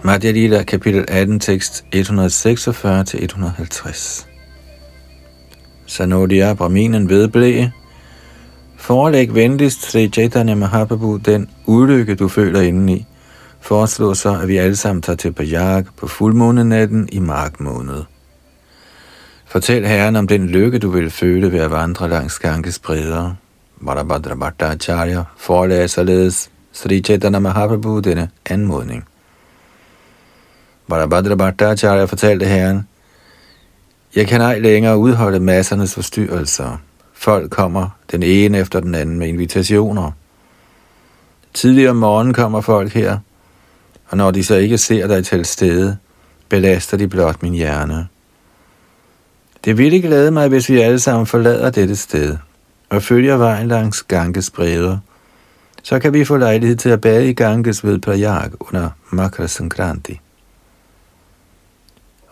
[0.06, 4.26] Madhya Lila, kapitel 18, tekst 146-150.
[5.86, 7.68] Sanodia Brahminen vedblæ.
[8.78, 13.06] Forelæg venligst Sri Chaitanya Mahaprabhu den ulykke, du føler indeni.
[13.62, 18.04] Foreslå så, at vi alle sammen tager til Pajak på fuldmånenatten i mark måned.
[19.46, 23.34] Fortæl herren om den lykke, du vil føle ved at vandre langs Ganges bredder.
[23.86, 29.04] Bharabhadra Bhattacharya forelagde således Sri Chaitanya Mahaprabhu denne anmodning.
[30.88, 32.88] Bharabhadra Bhattacharya fortalte herren,
[34.16, 36.78] jeg kan ej længere udholde massernes forstyrrelser.
[37.14, 40.12] Folk kommer den ene efter den anden med invitationer.
[41.54, 43.18] Tidligere om morgenen kommer folk her,
[44.10, 45.98] og når de så ikke ser dig til stede,
[46.50, 48.08] belaster de blot min hjerne.
[49.66, 52.38] Det ville glæde mig, hvis vi alle sammen forlader dette sted
[52.90, 54.98] og følger vejen langs Ganges bredder,
[55.84, 60.20] så kan vi få lejlighed til at bade i Ganges ved Prayag under Makra Sankranti.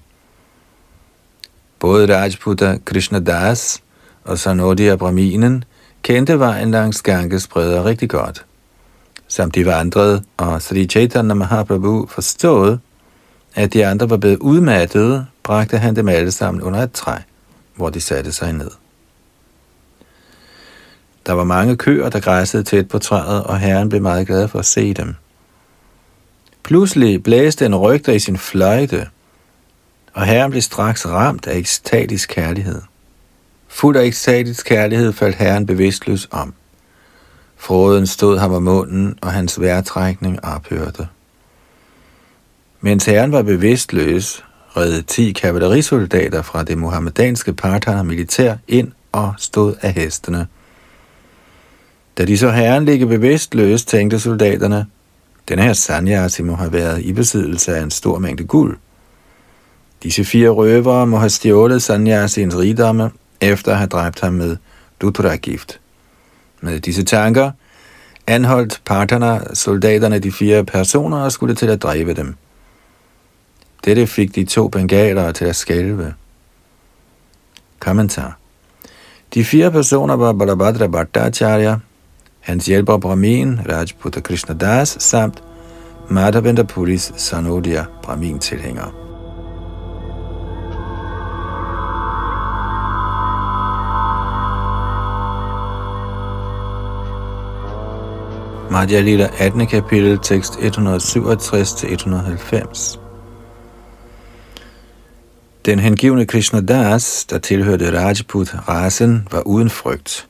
[1.79, 2.79] Både Rajputa
[3.27, 3.83] Das
[4.25, 5.65] og Sanodia Brahminen
[6.03, 8.45] kendte vejen langs Ganges bredder rigtig godt.
[9.29, 12.79] Samt de vandrede, og Sri Chaitanya Mahaprabhu forstod,
[13.55, 17.17] at de andre var blevet udmattede, bragte han dem alle sammen under et træ,
[17.77, 18.71] hvor de satte sig ned.
[21.27, 24.59] Der var mange køer, der græssede tæt på træet, og herren blev meget glad for
[24.59, 25.15] at se dem.
[26.63, 29.09] Pludselig blæste en rygter i sin fløjte,
[30.13, 32.83] og herren blev straks ramt af ekstatisk kærlighed.
[33.69, 36.55] Fuld af ekstatisk kærlighed faldt herren bevidstløs om.
[37.57, 41.09] Froden stod ham om munden, og hans vejrtrækning ophørte.
[42.81, 44.45] Mens herren var bevidstløs,
[44.77, 50.47] redde ti kavalerisoldater fra det muhammedanske partner militær ind og stod af hestene.
[52.19, 54.87] Da de så herren ligge bevidstløs, tænkte soldaterne,
[55.49, 58.77] den her sanyasi må have været i besiddelse af en stor mængde guld.
[60.03, 64.57] Disse fire røvere må have stjålet sanyasins rigdomme, efter at have dræbt ham med
[65.01, 65.81] dutra-gift.
[66.61, 67.51] Med disse tanker
[68.27, 72.35] anholdt parterne soldaterne de fire personer og skulle til at dræbe dem.
[73.85, 76.15] Dette fik de to bengalere til at skælve.
[77.79, 78.39] Kommentar.
[79.35, 81.79] De fire personer var Balabhadra Bhattacharya,
[82.43, 85.43] hans hjælper Brahmin, Rajputa Krishna Das, samt
[86.11, 88.91] Madhavendra Puris Sanodia Brahmin-tilhængere.
[98.71, 99.67] Madhya Lila 18.
[99.67, 102.99] kapitel, tekst 167-190.
[105.67, 110.29] Den hengivne Krishna Das, der tilhørte Rajput-rasen, var uden frygt.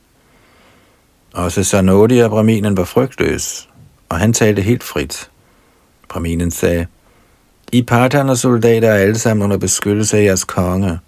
[1.33, 3.69] Også Sanodi og Brahminen var frygtløs,
[4.09, 5.29] og han talte helt frit.
[6.09, 6.85] Brahminen sagde,
[7.71, 10.99] I parterne soldater er alle sammen under beskyttelse af jeres konge.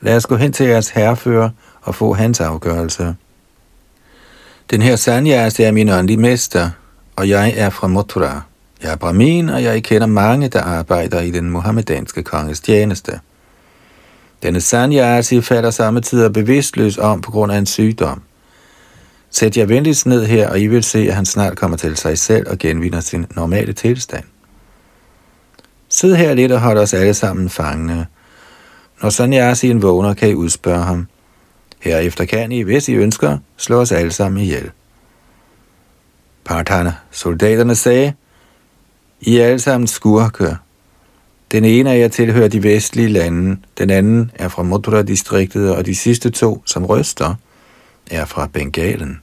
[0.00, 1.50] Lad os gå hen til jeres herrefører
[1.82, 3.14] og få hans afgørelse.
[4.70, 6.70] Den her Sanyas er min åndelige mester,
[7.16, 8.42] og jeg er fra Mathura.
[8.82, 13.20] Jeg er Brahmin, og jeg kender mange, der arbejder i den muhammedanske konges tjeneste.
[14.42, 18.22] Denne Sanyasi falder samtidig bevidstløs om på grund af en sygdom.
[19.30, 22.18] Sæt jer venligst ned her, og I vil se, at han snart kommer til sig
[22.18, 24.24] selv og genvinder sin normale tilstand.
[25.88, 28.06] Sid her lidt og hold os alle sammen fangne.
[29.02, 31.06] Når Sanyasien vågner, kan I udspørge ham.
[31.80, 34.70] Herefter kan I, hvis I ønsker, slå os alle sammen ihjel.
[36.44, 38.12] Partana, soldaterne sagde,
[39.20, 40.56] I er alle sammen skurke.
[41.52, 45.94] Den ene af jer tilhører de vestlige lande, den anden er fra Mathura-distriktet, og de
[45.94, 47.34] sidste to, som røster,
[48.10, 49.20] er fra Bengalen.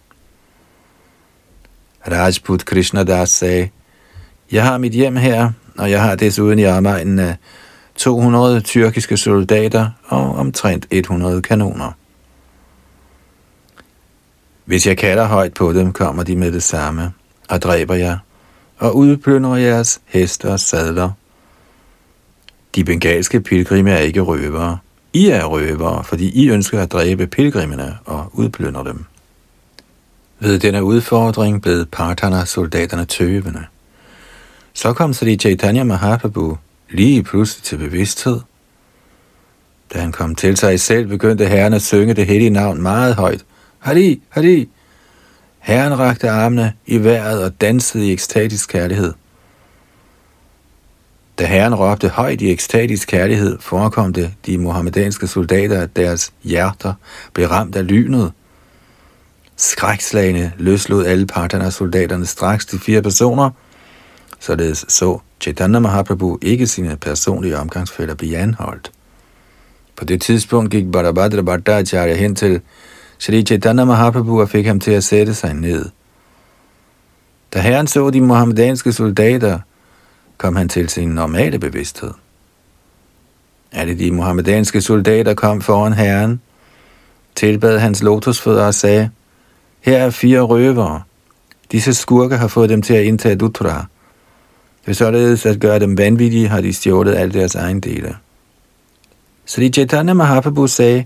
[2.07, 2.63] Rajput
[3.07, 3.69] Das sagde,
[4.51, 7.35] Jeg har mit hjem her, og jeg har desuden i omegnen af
[7.95, 11.91] 200 tyrkiske soldater og omtrent 100 kanoner.
[14.65, 17.13] Hvis jeg kalder højt på dem, kommer de med det samme
[17.49, 18.17] og dræber jer
[18.77, 21.11] og udplyndrer jeres heste og sadler.
[22.75, 24.77] De bengalske pilgrimme er ikke røvere.
[25.15, 29.05] I er røvere, fordi I ønsker at dræbe pilgrimene og udplyndre dem.
[30.39, 33.65] Ved denne udfordring blev parterne soldaterne tøvende.
[34.73, 36.57] Så kom Sri Chaitanya Mahaprabhu
[36.89, 38.39] lige pludselig til bevidsthed.
[39.93, 43.45] Da han kom til sig selv, begyndte herren at synge det hellige navn meget højt.
[43.79, 44.69] Hari, Hari,
[45.59, 49.13] Herren rakte armene i vejret og dansede i ekstatisk kærlighed.
[51.39, 56.93] Da herren råbte højt i ekstatisk kærlighed, forekom det de muhammedanske soldater, at deres hjerter
[57.33, 58.31] blev ramt af lynet.
[59.55, 63.49] Skrækslagene løslod alle parterne af soldaterne straks de fire personer,
[64.39, 68.91] således så Chaitanya Mahaprabhu ikke sine personlige omgangsfælder blive anholdt.
[69.95, 72.61] På det tidspunkt gik Barabhadra Bhattacharya hen til
[73.19, 75.85] Sri Chaitanya Mahaprabhu og fik ham til at sætte sig ned.
[77.53, 79.59] Da herren så de muhammedanske soldater,
[80.37, 82.11] kom han til sin normale bevidsthed.
[83.71, 86.41] Alle de muhammedanske soldater kom foran herren,
[87.35, 89.09] tilbad hans lotusfødder og sagde,
[89.81, 91.01] her er fire røvere.
[91.71, 93.85] Disse skurke har fået dem til at indtage Dutra.
[94.85, 98.15] Ved således at gøre dem vanvittige, har de stjålet alle deres egen dele.
[99.45, 101.05] Sri Chaitanya Mahaprabhu sagde,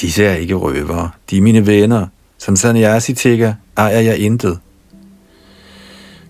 [0.00, 2.06] disse er ikke røvere, de er mine venner.
[2.38, 4.58] Som sannyasi tigger, ejer jeg intet.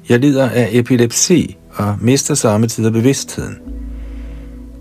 [0.09, 3.59] Jeg lider af epilepsi og mister samtidig bevidstheden.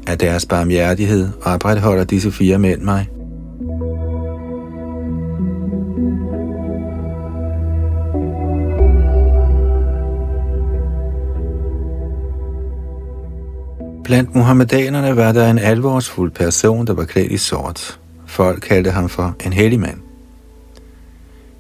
[0.08, 3.10] Af deres barmhjertighed opretholder disse fire mænd mig.
[14.04, 18.00] Blandt muhammedanerne var der en alvorsfuld person, der var klædt i sort.
[18.26, 19.98] Folk kaldte ham for en hellig mand.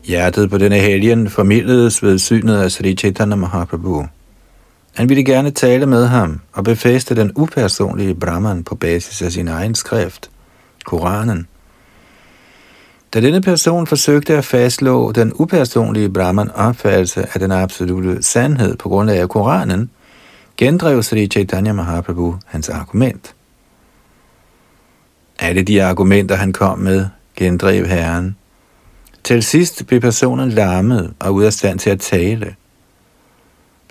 [0.04, 4.06] Hjertet på denne helgen formidledes ved synet af Sri Chaitanya Mahaprabhu.
[4.96, 9.48] Han ville gerne tale med ham og befæste den upersonlige Brahman på basis af sin
[9.48, 10.30] egen skrift,
[10.86, 11.48] Koranen.
[13.14, 18.90] Da denne person forsøgte at fastslå den upersonlige Brahman opfattelse af den absolute sandhed på
[18.90, 19.90] grund af Koranen,
[20.58, 23.36] gendrev Sri Chaitanya Mahaprabhu hans argument.
[25.40, 28.36] Alle de argumenter, han kom med, gendrev herren.
[29.24, 32.56] Til sidst blev personen larmet og ude af stand til at tale.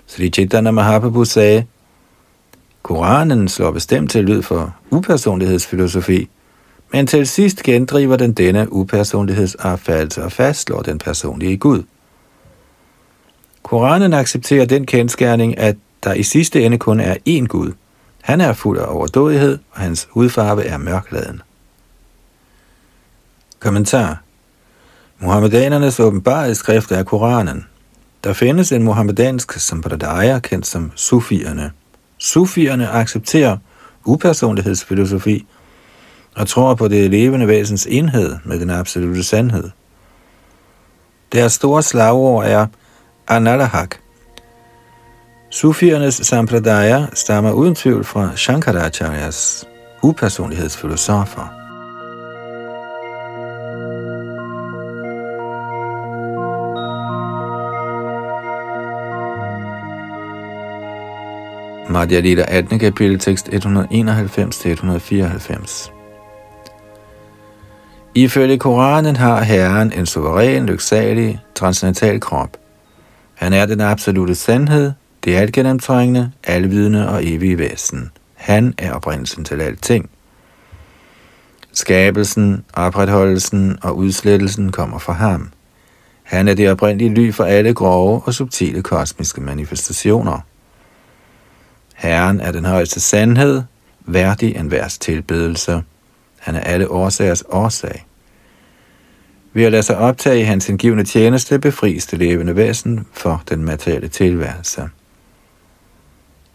[0.09, 1.65] Sri Chaitanya Mahaprabhu sagde,
[2.81, 6.29] Koranen slår bestemt til lyd for upersonlighedsfilosofi,
[6.93, 11.83] men til sidst gendriver den denne upersonlighedsopfattelse og fastslår den personlige Gud.
[13.63, 17.71] Koranen accepterer den kendskærning, at der i sidste ende kun er én Gud.
[18.21, 21.41] Han er fuld af overdådighed, og hans hudfarve er mørkladen.
[23.59, 24.21] Kommentar
[25.19, 27.65] Muhammedanernes åbenbare skrift er Koranen.
[28.23, 31.71] Der findes en muhammedansk sampradaya, kendt som sufierne.
[32.17, 33.57] Sufierne accepterer
[34.05, 35.45] upersonlighedsfilosofi
[36.35, 39.69] og tror på det levende væsens enhed med den absolute sandhed.
[41.31, 42.67] Deres store slagord er
[43.27, 43.95] Analahak,
[45.51, 49.65] Sufiernes sampradaya stammer uden tvivl fra Shankaracharyas
[50.03, 51.58] upersonlighedsfilosofer.
[61.89, 62.79] Madhya Lita 18.
[62.79, 65.91] kapitel tekst 191-194
[68.15, 72.57] Ifølge Koranen har Herren en suveræn, lyksalig, transcendental krop.
[73.33, 74.91] Han er den absolute sandhed,
[75.23, 78.11] det er alt gennemtrængende, alvidende og evige væsen.
[78.33, 80.09] Han er oprindelsen til alting.
[81.73, 85.49] Skabelsen, opretholdelsen og udslettelsen kommer fra ham.
[86.23, 90.39] Han er det oprindelige ly for alle grove og subtile kosmiske manifestationer.
[91.99, 93.63] Herren er den højeste sandhed,
[94.05, 95.83] værdig en værs tilbedelse.
[96.39, 98.05] Han er alle årsagers årsag.
[99.53, 103.63] Ved at lade sig optage i hans indgivende tjeneste, befries det levende væsen for den
[103.63, 104.89] materielle tilværelse.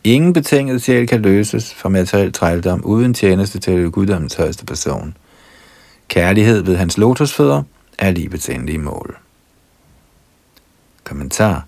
[0.04, 5.16] Ingen betinget sjæl kan løses fra materiel trældom uden tjeneste til guddommens højeste person.
[6.08, 7.62] Kærlighed ved hans lotusfødder
[7.98, 9.16] er livets endelige mål.
[11.04, 11.66] Kommentar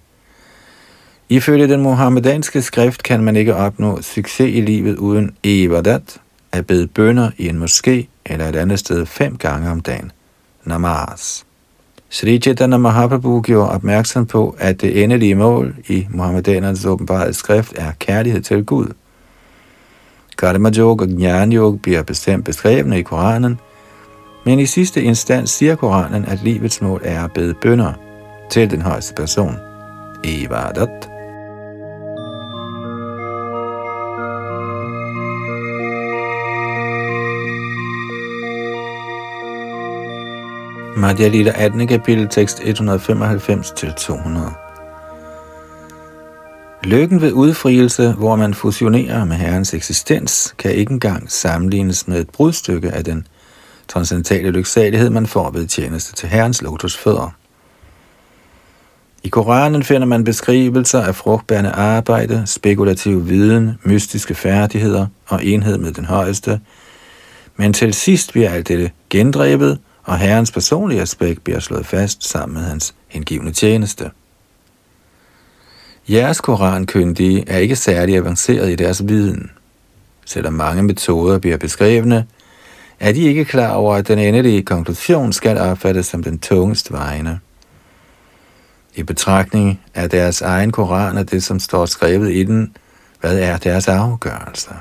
[1.28, 6.20] Ifølge den muhammedanske skrift kan man ikke opnå succes i livet uden ibadat,
[6.52, 10.12] at bede bønder i en moské eller et andet sted fem gange om dagen.
[10.64, 11.42] Namaz.
[12.10, 17.92] Sri Chaitanya Mahaprabhu gjorde opmærksom på, at det endelige mål i Muhammedanernes åbenbare skrift er
[17.98, 18.86] kærlighed til Gud.
[20.38, 23.58] Karma Yoga og Jnana Yoga bliver bestemt beskrevet i Koranen,
[24.44, 27.92] men i sidste instans siger Koranen, at livets mål er at bede bønder
[28.50, 29.54] til den højeste person.
[30.24, 31.15] Ibadat.
[41.06, 41.86] Madhya Lita 18.
[41.86, 42.68] kapitel, tekst 195-200.
[46.84, 52.30] Lykken ved udfrielse, hvor man fusionerer med Herrens eksistens, kan ikke engang sammenlignes med et
[52.30, 53.26] brudstykke af den
[53.88, 57.34] transcendentale lyksalighed, man får ved tjeneste til Herrens lotusfødder.
[59.22, 65.92] I Koranen finder man beskrivelser af frugtbærende arbejde, spekulativ viden, mystiske færdigheder og enhed med
[65.92, 66.60] den højeste,
[67.56, 72.54] men til sidst bliver alt dette gendrevet og herrens personlige aspekt bliver slået fast sammen
[72.54, 74.10] med hans hengivne tjeneste.
[76.08, 79.50] Jeres korankyndige er ikke særlig avanceret i deres viden.
[80.24, 82.26] Selvom mange metoder bliver beskrevne,
[83.00, 87.38] er de ikke klar over, at den endelige konklusion skal opfattes som den tungest vejende.
[88.94, 92.76] I betragtning af deres egen koran og det, som står skrevet i den,
[93.20, 94.74] hvad er deres afgørelser?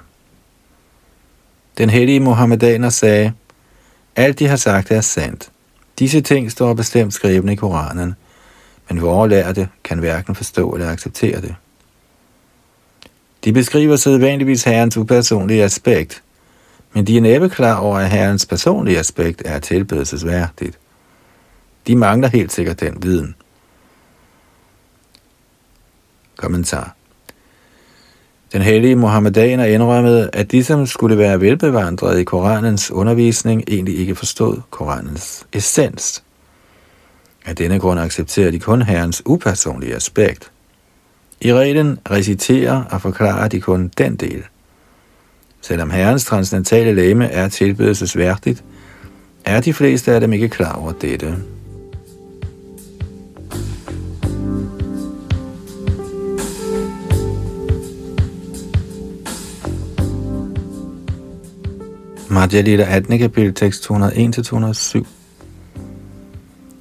[1.78, 3.34] Den hellige Mohammedaner sagde,
[4.16, 5.52] alt de har sagt er sandt.
[6.00, 8.16] Disse ting står bestemt skrevet i Koranen,
[8.90, 11.56] men vores lærte kan hverken forstå eller acceptere det.
[13.44, 16.24] De beskriver sædvanligvis herrens upersonlige aspekt,
[16.94, 20.78] men de er næppe klar over, at herrens personlige aspekt er tilbedelsesværdigt.
[21.88, 23.36] De mangler helt sikkert den viden.
[26.36, 26.96] Kommentar
[28.56, 34.16] den hellige Mohammedaner indrømmede, at de, som skulle være velbevandret i Koranens undervisning, egentlig ikke
[34.16, 36.24] forstod Koranens essens.
[37.46, 40.52] Af denne grund accepterer de kun Herrens upersonlige aspekt.
[41.42, 44.44] I reglen reciterer og forklarer de kun den del.
[45.62, 48.64] Selvom Herrens transcendentale læme er tilbedelsesværdigt,
[49.46, 51.36] er de fleste af dem ikke klar over dette.
[62.36, 63.20] Madhya Lita 18.
[63.20, 65.06] kapitel, tekst 201-207.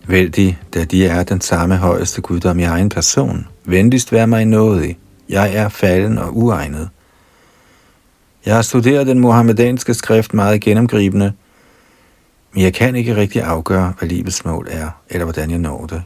[0.06, 4.98] Vældig, da de er den samme højeste guddom i egen person, venligst vær mig nådig.
[5.28, 6.88] Jeg er falden og uegnet.
[8.46, 11.32] Jeg har studeret den muhammedanske skrift meget gennemgribende,
[12.52, 16.02] men jeg kan ikke rigtig afgøre, hvad livets mål er, eller hvordan jeg når det.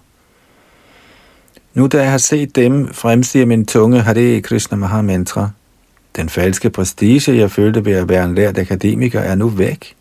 [1.74, 5.50] Nu da jeg har set dem, fremstiger min tunge Hare Krishna Mahamantra,
[6.16, 9.94] den falske prestige, jeg følte ved at være en lært akademiker, er nu væk.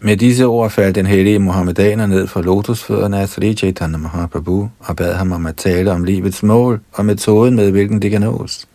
[0.00, 4.96] Med disse ord faldt den hellige Mohammedaner ned fra lotusfødderne af Sri Chaitanya Mahaprabhu og
[4.96, 8.68] bad ham om at tale om livets mål og metoden med hvilken det kan nås.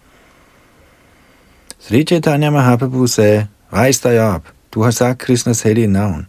[1.80, 6.28] Sri Chaitanya Mahaprabhu sagde, Rejs dig op, du har sagt Krishnas hellige navn.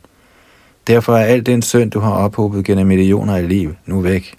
[0.86, 4.34] Derfor er al den synd, du har ophobet gennem millioner af liv, nu væk.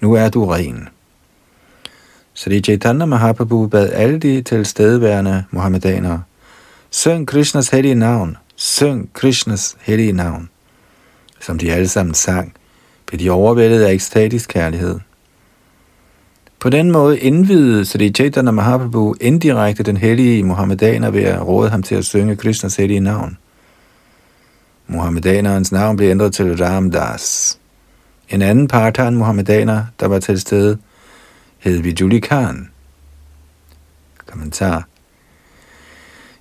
[0.00, 0.88] Nu er du ren.
[2.38, 6.22] Sri Chaitanya Mahaprabhu bad alle de tilstedeværende muhammedanere,
[6.90, 10.48] syng Krishnas hellige navn, syng Krishnas hellige navn.
[11.40, 12.54] Som de alle sammen sang,
[13.06, 14.98] blev de overvældet af ekstatisk kærlighed.
[16.60, 21.82] På den måde indvidede Sri Chaitanya Mahaprabhu indirekte den hellige muhammedaner ved at råde ham
[21.82, 23.38] til at synge Krishnas hellige navn.
[24.86, 27.58] Muhammedanerens navn blev ændret til Ramdas.
[28.28, 30.78] En anden partan muhammedaner, der var til stede,
[31.66, 32.70] hed Vijuli Khan.
[34.26, 34.88] Kommentar.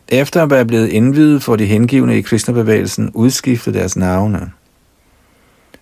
[0.07, 4.51] Efter at være blevet indvidet for de hengivne i kristnebevægelsen, udskiftet deres navne.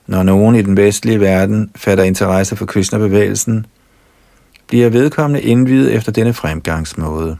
[0.07, 3.65] Når nogen i den vestlige verden fatter interesse for kristnebevægelsen,
[4.67, 7.37] bliver vedkommende indvidet efter denne fremgangsmåde.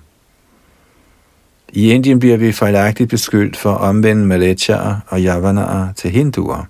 [1.70, 6.66] I Indien bliver vi fejlagtigt beskyldt for at omvende Malechaer og Javanaer til hinduer.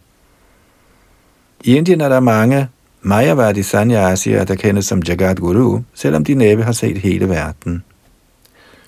[1.63, 2.69] I Indien er der mange,
[3.05, 7.83] Mayavadi sanyasier, der kendes som Jagat Guru, selvom de næppe har set hele verden.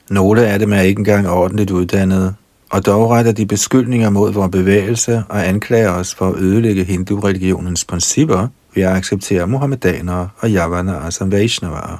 [0.09, 2.33] Nogle af dem er ikke engang ordentligt uddannede,
[2.69, 7.85] og dog retter de beskyldninger mod vores bevægelse og anklager os for at ødelægge hindu-religionens
[7.85, 11.97] principper ved at acceptere muhammedanere og javanere som Så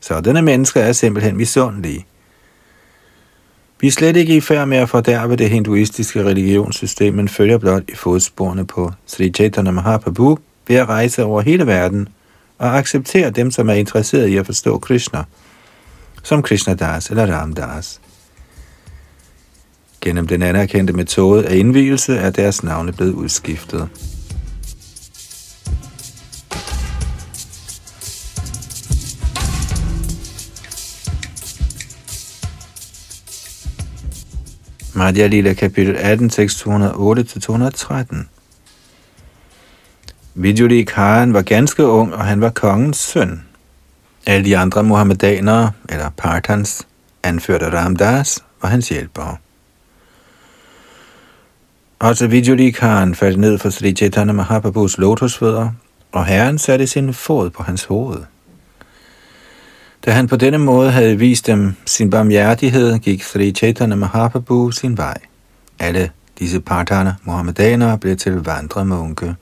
[0.00, 2.06] Sådanne mennesker er simpelthen misundelige.
[3.80, 7.82] Vi er slet ikke i færd med at fordærve det hinduistiske religionssystem, men følger blot
[7.88, 10.38] i fodsporene på Sri Chaitanya Mahaprabhu,
[10.70, 12.08] ved at rejse over hele verden
[12.58, 15.24] og acceptere dem, som er interesseret i at forstå Krishna,
[16.22, 18.00] som Krishna Das eller Ram Das.
[20.00, 23.88] Gennem den anerkendte metode af indvielse er deres navne blevet udskiftet.
[34.94, 38.39] Madhya Lila kapitel 18, tekst 608-213
[40.42, 43.42] Vidjuli Khan var ganske ung, og han var kongens søn.
[44.26, 46.86] Alle de andre muhammedanere, eller partans,
[47.22, 49.38] anført af Ramdas, var hans hjælper.
[51.98, 55.70] Også Vidjuli Khan faldt ned for Sri Chaitanya Mahaprabhus lotusfødder,
[56.12, 58.22] og herren satte sin fod på hans hoved.
[60.04, 64.96] Da han på denne måde havde vist dem sin barmhjertighed, gik Sri Chaitanya Mahaprabhu sin
[64.96, 65.16] vej.
[65.78, 69.24] Alle disse parterne, muhammedanere, blev til vandremunke.
[69.24, 69.36] munke.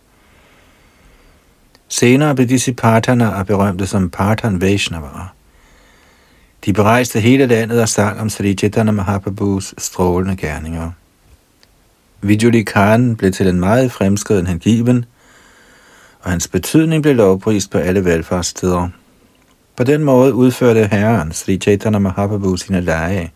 [1.89, 5.29] Senere blev disse parterne berømte som Partan Vaishnava.
[6.65, 10.91] De berejste hele landet og sang om Sri Chaitanya Mahaprabhus strålende gerninger.
[12.21, 15.05] Vijuli Khan blev til en meget fremskreden hengiven,
[16.21, 18.89] og hans betydning blev lovprist på alle velfærdssteder.
[19.77, 23.33] På den måde udførte herren Sri Chaitanya Mahaprabhu sine lege.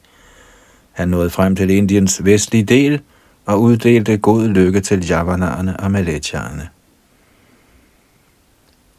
[0.92, 3.00] Han nåede frem til Indiens vestlige del
[3.46, 6.68] og uddelte god lykke til javanerne og malaysierne.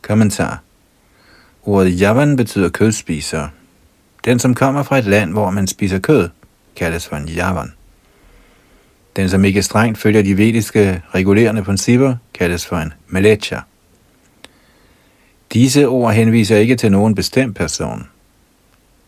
[0.04, 0.62] Kommentar
[1.66, 3.47] Ordet javan betyder kødspiser.
[4.26, 6.30] Den, som kommer fra et land, hvor man spiser kød,
[6.76, 7.74] kaldes for en javan.
[9.16, 13.60] Den, som ikke strengt følger de vediske regulerende principper, kaldes for en malecha.
[15.54, 18.08] Disse ord henviser ikke til nogen bestemt person.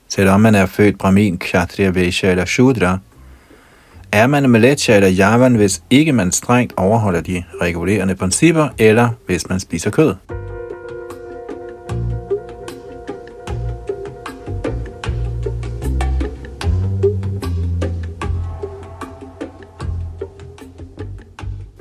[0.07, 2.97] Selvom man er født Brahmin, Kshatriya, vesha eller Shudra,
[4.11, 9.49] er man Malecha eller Javan, hvis ikke man strengt overholder de regulerende principper, eller hvis
[9.49, 10.15] man spiser kød.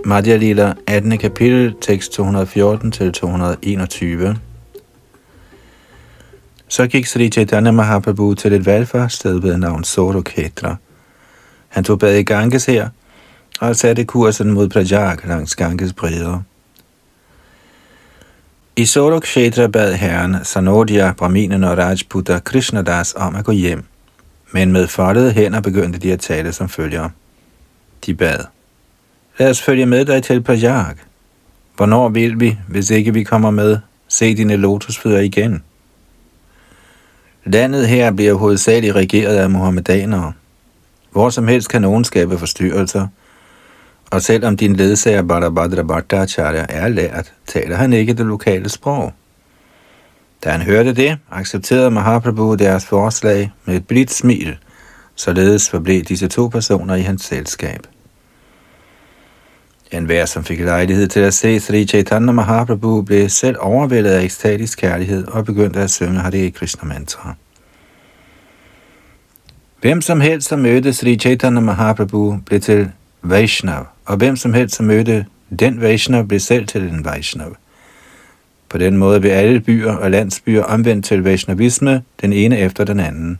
[0.06, 1.18] Madhya Lila, 18.
[1.18, 4.36] kapitel, tekst 214-221.
[6.68, 10.76] Så gik Sri Chaitanya Mahaprabhu til et valgfærdssted ved navn Soroketra.
[11.68, 12.88] Han tog bad i Ganges her,
[13.60, 16.40] og satte kursen mod Prajak langs Ganges bredder.
[18.76, 23.84] I Sorokshetra bad herren Sanodia, Brahminen og Rajputa Krishnadas om at gå hjem,
[24.52, 27.08] men med foldede hænder begyndte de at tale som følger.
[28.06, 28.44] De bad.
[29.38, 30.96] Lad os følge med dig til Pajak.
[31.76, 33.78] Hvornår vil vi, hvis ikke vi kommer med,
[34.08, 35.62] se dine lotusfødder igen?
[37.44, 40.32] Landet her bliver hovedsageligt regeret af muhammedanere.
[41.10, 43.06] Hvor som helst kan nogen skabe forstyrrelser,
[44.10, 49.12] og selvom din ledsager Badabadra Bhattacharya er lært, taler han ikke det lokale sprog.
[50.44, 54.56] Da han hørte det, accepterede Mahaprabhu deres forslag med et blidt smil,
[55.14, 57.86] således forblev disse to personer i hans selskab.
[59.94, 64.24] En hver, som fik lejlighed til at se Sri Chaitanya Mahaprabhu, blev selv overvældet af
[64.24, 67.34] ekstatisk kærlighed og begyndte at synge Hare Krishna mantra.
[69.80, 72.90] Hvem som helst, som mødte Sri Chaitanya Mahaprabhu, blev til
[73.22, 75.26] Vaishnav, og hvem som helst, som mødte
[75.58, 77.56] den Vaishnav, blev selv til en Vaishnav.
[78.68, 83.00] På den måde blev alle byer og landsbyer omvendt til Vaishnavisme, den ene efter den
[83.00, 83.38] anden.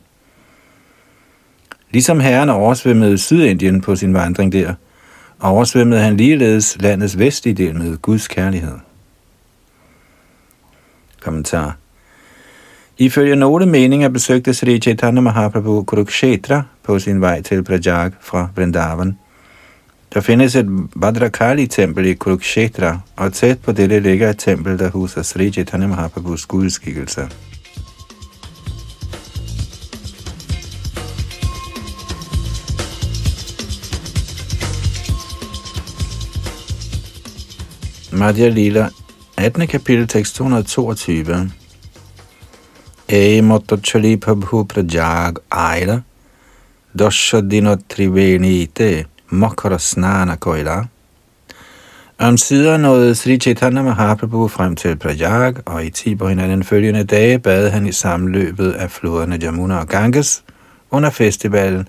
[1.91, 4.73] Ligesom herren oversvømmede Sydindien på sin vandring der,
[5.51, 8.77] oversvømmede han ligeledes landets vestlige del med Guds kærlighed.
[11.21, 11.77] Kommentar
[12.97, 19.17] Ifølge nogle meninger besøgte Sri Chaitanya Mahaprabhu Kurukshetra på sin vej til Prajag fra Vrindavan.
[20.13, 20.67] Der findes et
[21.01, 26.45] Bhadrakali-tempel i Kurukshetra, og tæt på dette ligger et tempel, der huser Sri Chaitanya Mahaprabhus
[26.45, 27.21] gudskikkelse.
[38.15, 38.89] Madhya Lila,
[39.37, 39.67] 18.
[39.67, 41.51] kapitel, tekst 222.
[43.07, 46.01] E motochali prabhu prajag aila,
[46.93, 50.87] dosha dino trivenite, mokara snana koila.
[52.19, 57.39] Om sider nåede Sri Chaitanya Mahaprabhu frem til Prajag, og i Tiberhina den følgende dage
[57.39, 60.43] bad han i sammenløbet af floderne Jamuna og Ganges
[60.91, 61.87] under festivalen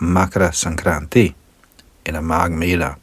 [0.00, 1.34] Makara Sankranti,
[2.06, 2.94] eller Mark Mela.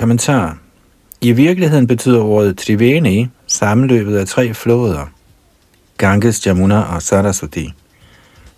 [0.00, 0.58] Kommentar.
[1.20, 5.06] I virkeligheden betyder ordet Triveni sammenløbet af tre floder,
[5.98, 7.72] Ganges, Jamuna og Saraswati.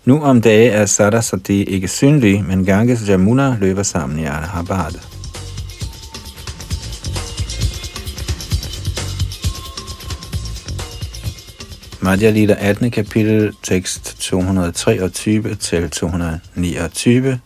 [0.05, 4.99] Nu om dage er Saraswati ikke synlig, men Ganges og Jamuna løber sammen i Allahabad.
[12.01, 12.91] Madhya Lila 18.
[12.91, 17.39] kapitel, tekst 223 til 229,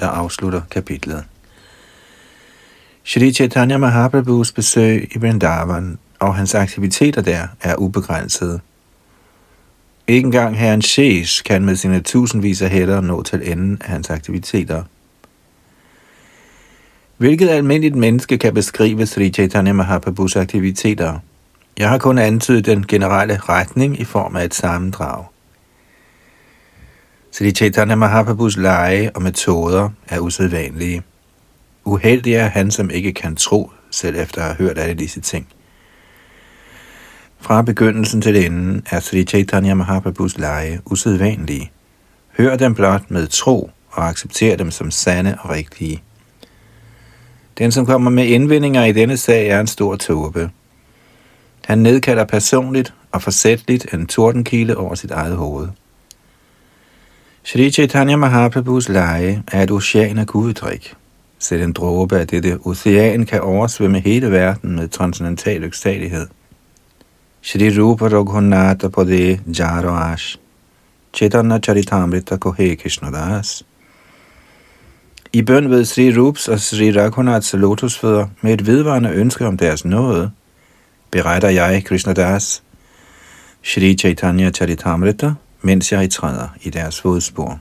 [0.00, 1.24] der afslutter kapitlet.
[3.06, 8.60] Shri Chaitanya Mahaprabhus besøg i Vrindavan og hans aktiviteter der er ubegrænsede.
[10.06, 14.10] Ikke engang herren Shesh kan med sine tusindvis af hætter nå til enden af hans
[14.10, 14.82] aktiviteter.
[17.16, 21.18] Hvilket almindeligt menneske kan beskrive Sri Chaitanya Mahaprabhus aktiviteter?
[21.78, 25.24] Jeg har kun antydet den generelle retning i form af et sammendrag.
[27.32, 31.02] Sri Chaitanya Mahaprabhus lege og metoder er usædvanlige.
[31.84, 35.46] Uheldig er han, som ikke kan tro, selv efter at have hørt alle disse ting.
[37.40, 41.70] Fra begyndelsen til enden er Sri Chaitanya Mahaprabhus lege usædvanlige.
[42.38, 46.02] Hør dem blot med tro og accepter dem som sande og rigtige.
[47.58, 50.50] Den, som kommer med indvendinger i denne sag, er en stor tåbe.
[51.64, 55.68] Han nedkalder personligt og forsætligt en tordenkile over sit eget hoved.
[57.42, 60.94] Shri Chaitanya Mahaprabhus lege er et ocean af guddrik.
[61.44, 66.26] Selv en dråbe af dette ocean kan oversvømme hele verden med transcendental ekstadighed.
[67.42, 70.38] Shri Rupa Raghunatha Pade Jaro Ash
[71.14, 73.62] Chaitanya Charitamrita Kohe Krishnadas
[75.32, 79.84] I bøn ved Sri Rups og Sri Raghunaths lotusfødder med et vedvarende ønske om deres
[79.84, 80.30] nåde,
[81.10, 82.62] beretter jeg Krishnadas,
[83.62, 85.32] Shri Chaitanya Charitamrita,
[85.62, 87.60] mens jeg træder i deres fodspor.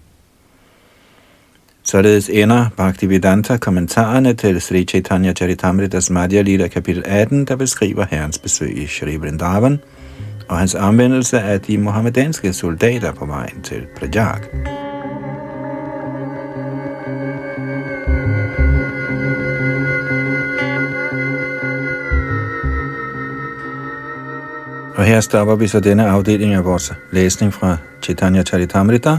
[1.86, 8.39] Således ender Bhaktivedanta kommentarerne til Sri Chaitanya Charitamritas Madhya Lila kapitel 18, der beskriver herrens
[8.39, 9.79] besøg i Shri Vrindavan
[10.49, 14.39] og hans anvendelse af de mohammedanske soldater på vejen til Prajag.
[24.95, 29.17] Og her stopper vi så denne afdeling af vores læsning fra Chaitanya Charitamrita.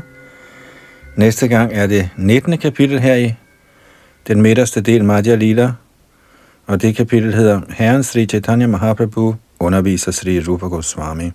[1.17, 2.59] Næste gang er det 19.
[2.59, 3.35] kapitel her i
[4.29, 5.73] den midterste del Madhya Lila,
[6.67, 11.31] og det kapitel hedder Herren Sri Chaitanya Mahaprabhu underviser Sri Rupa Goswami.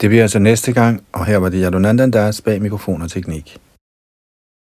[0.00, 3.56] Det bliver altså næste gang, og her var det Yadunandan Das bag mikrofon og teknik.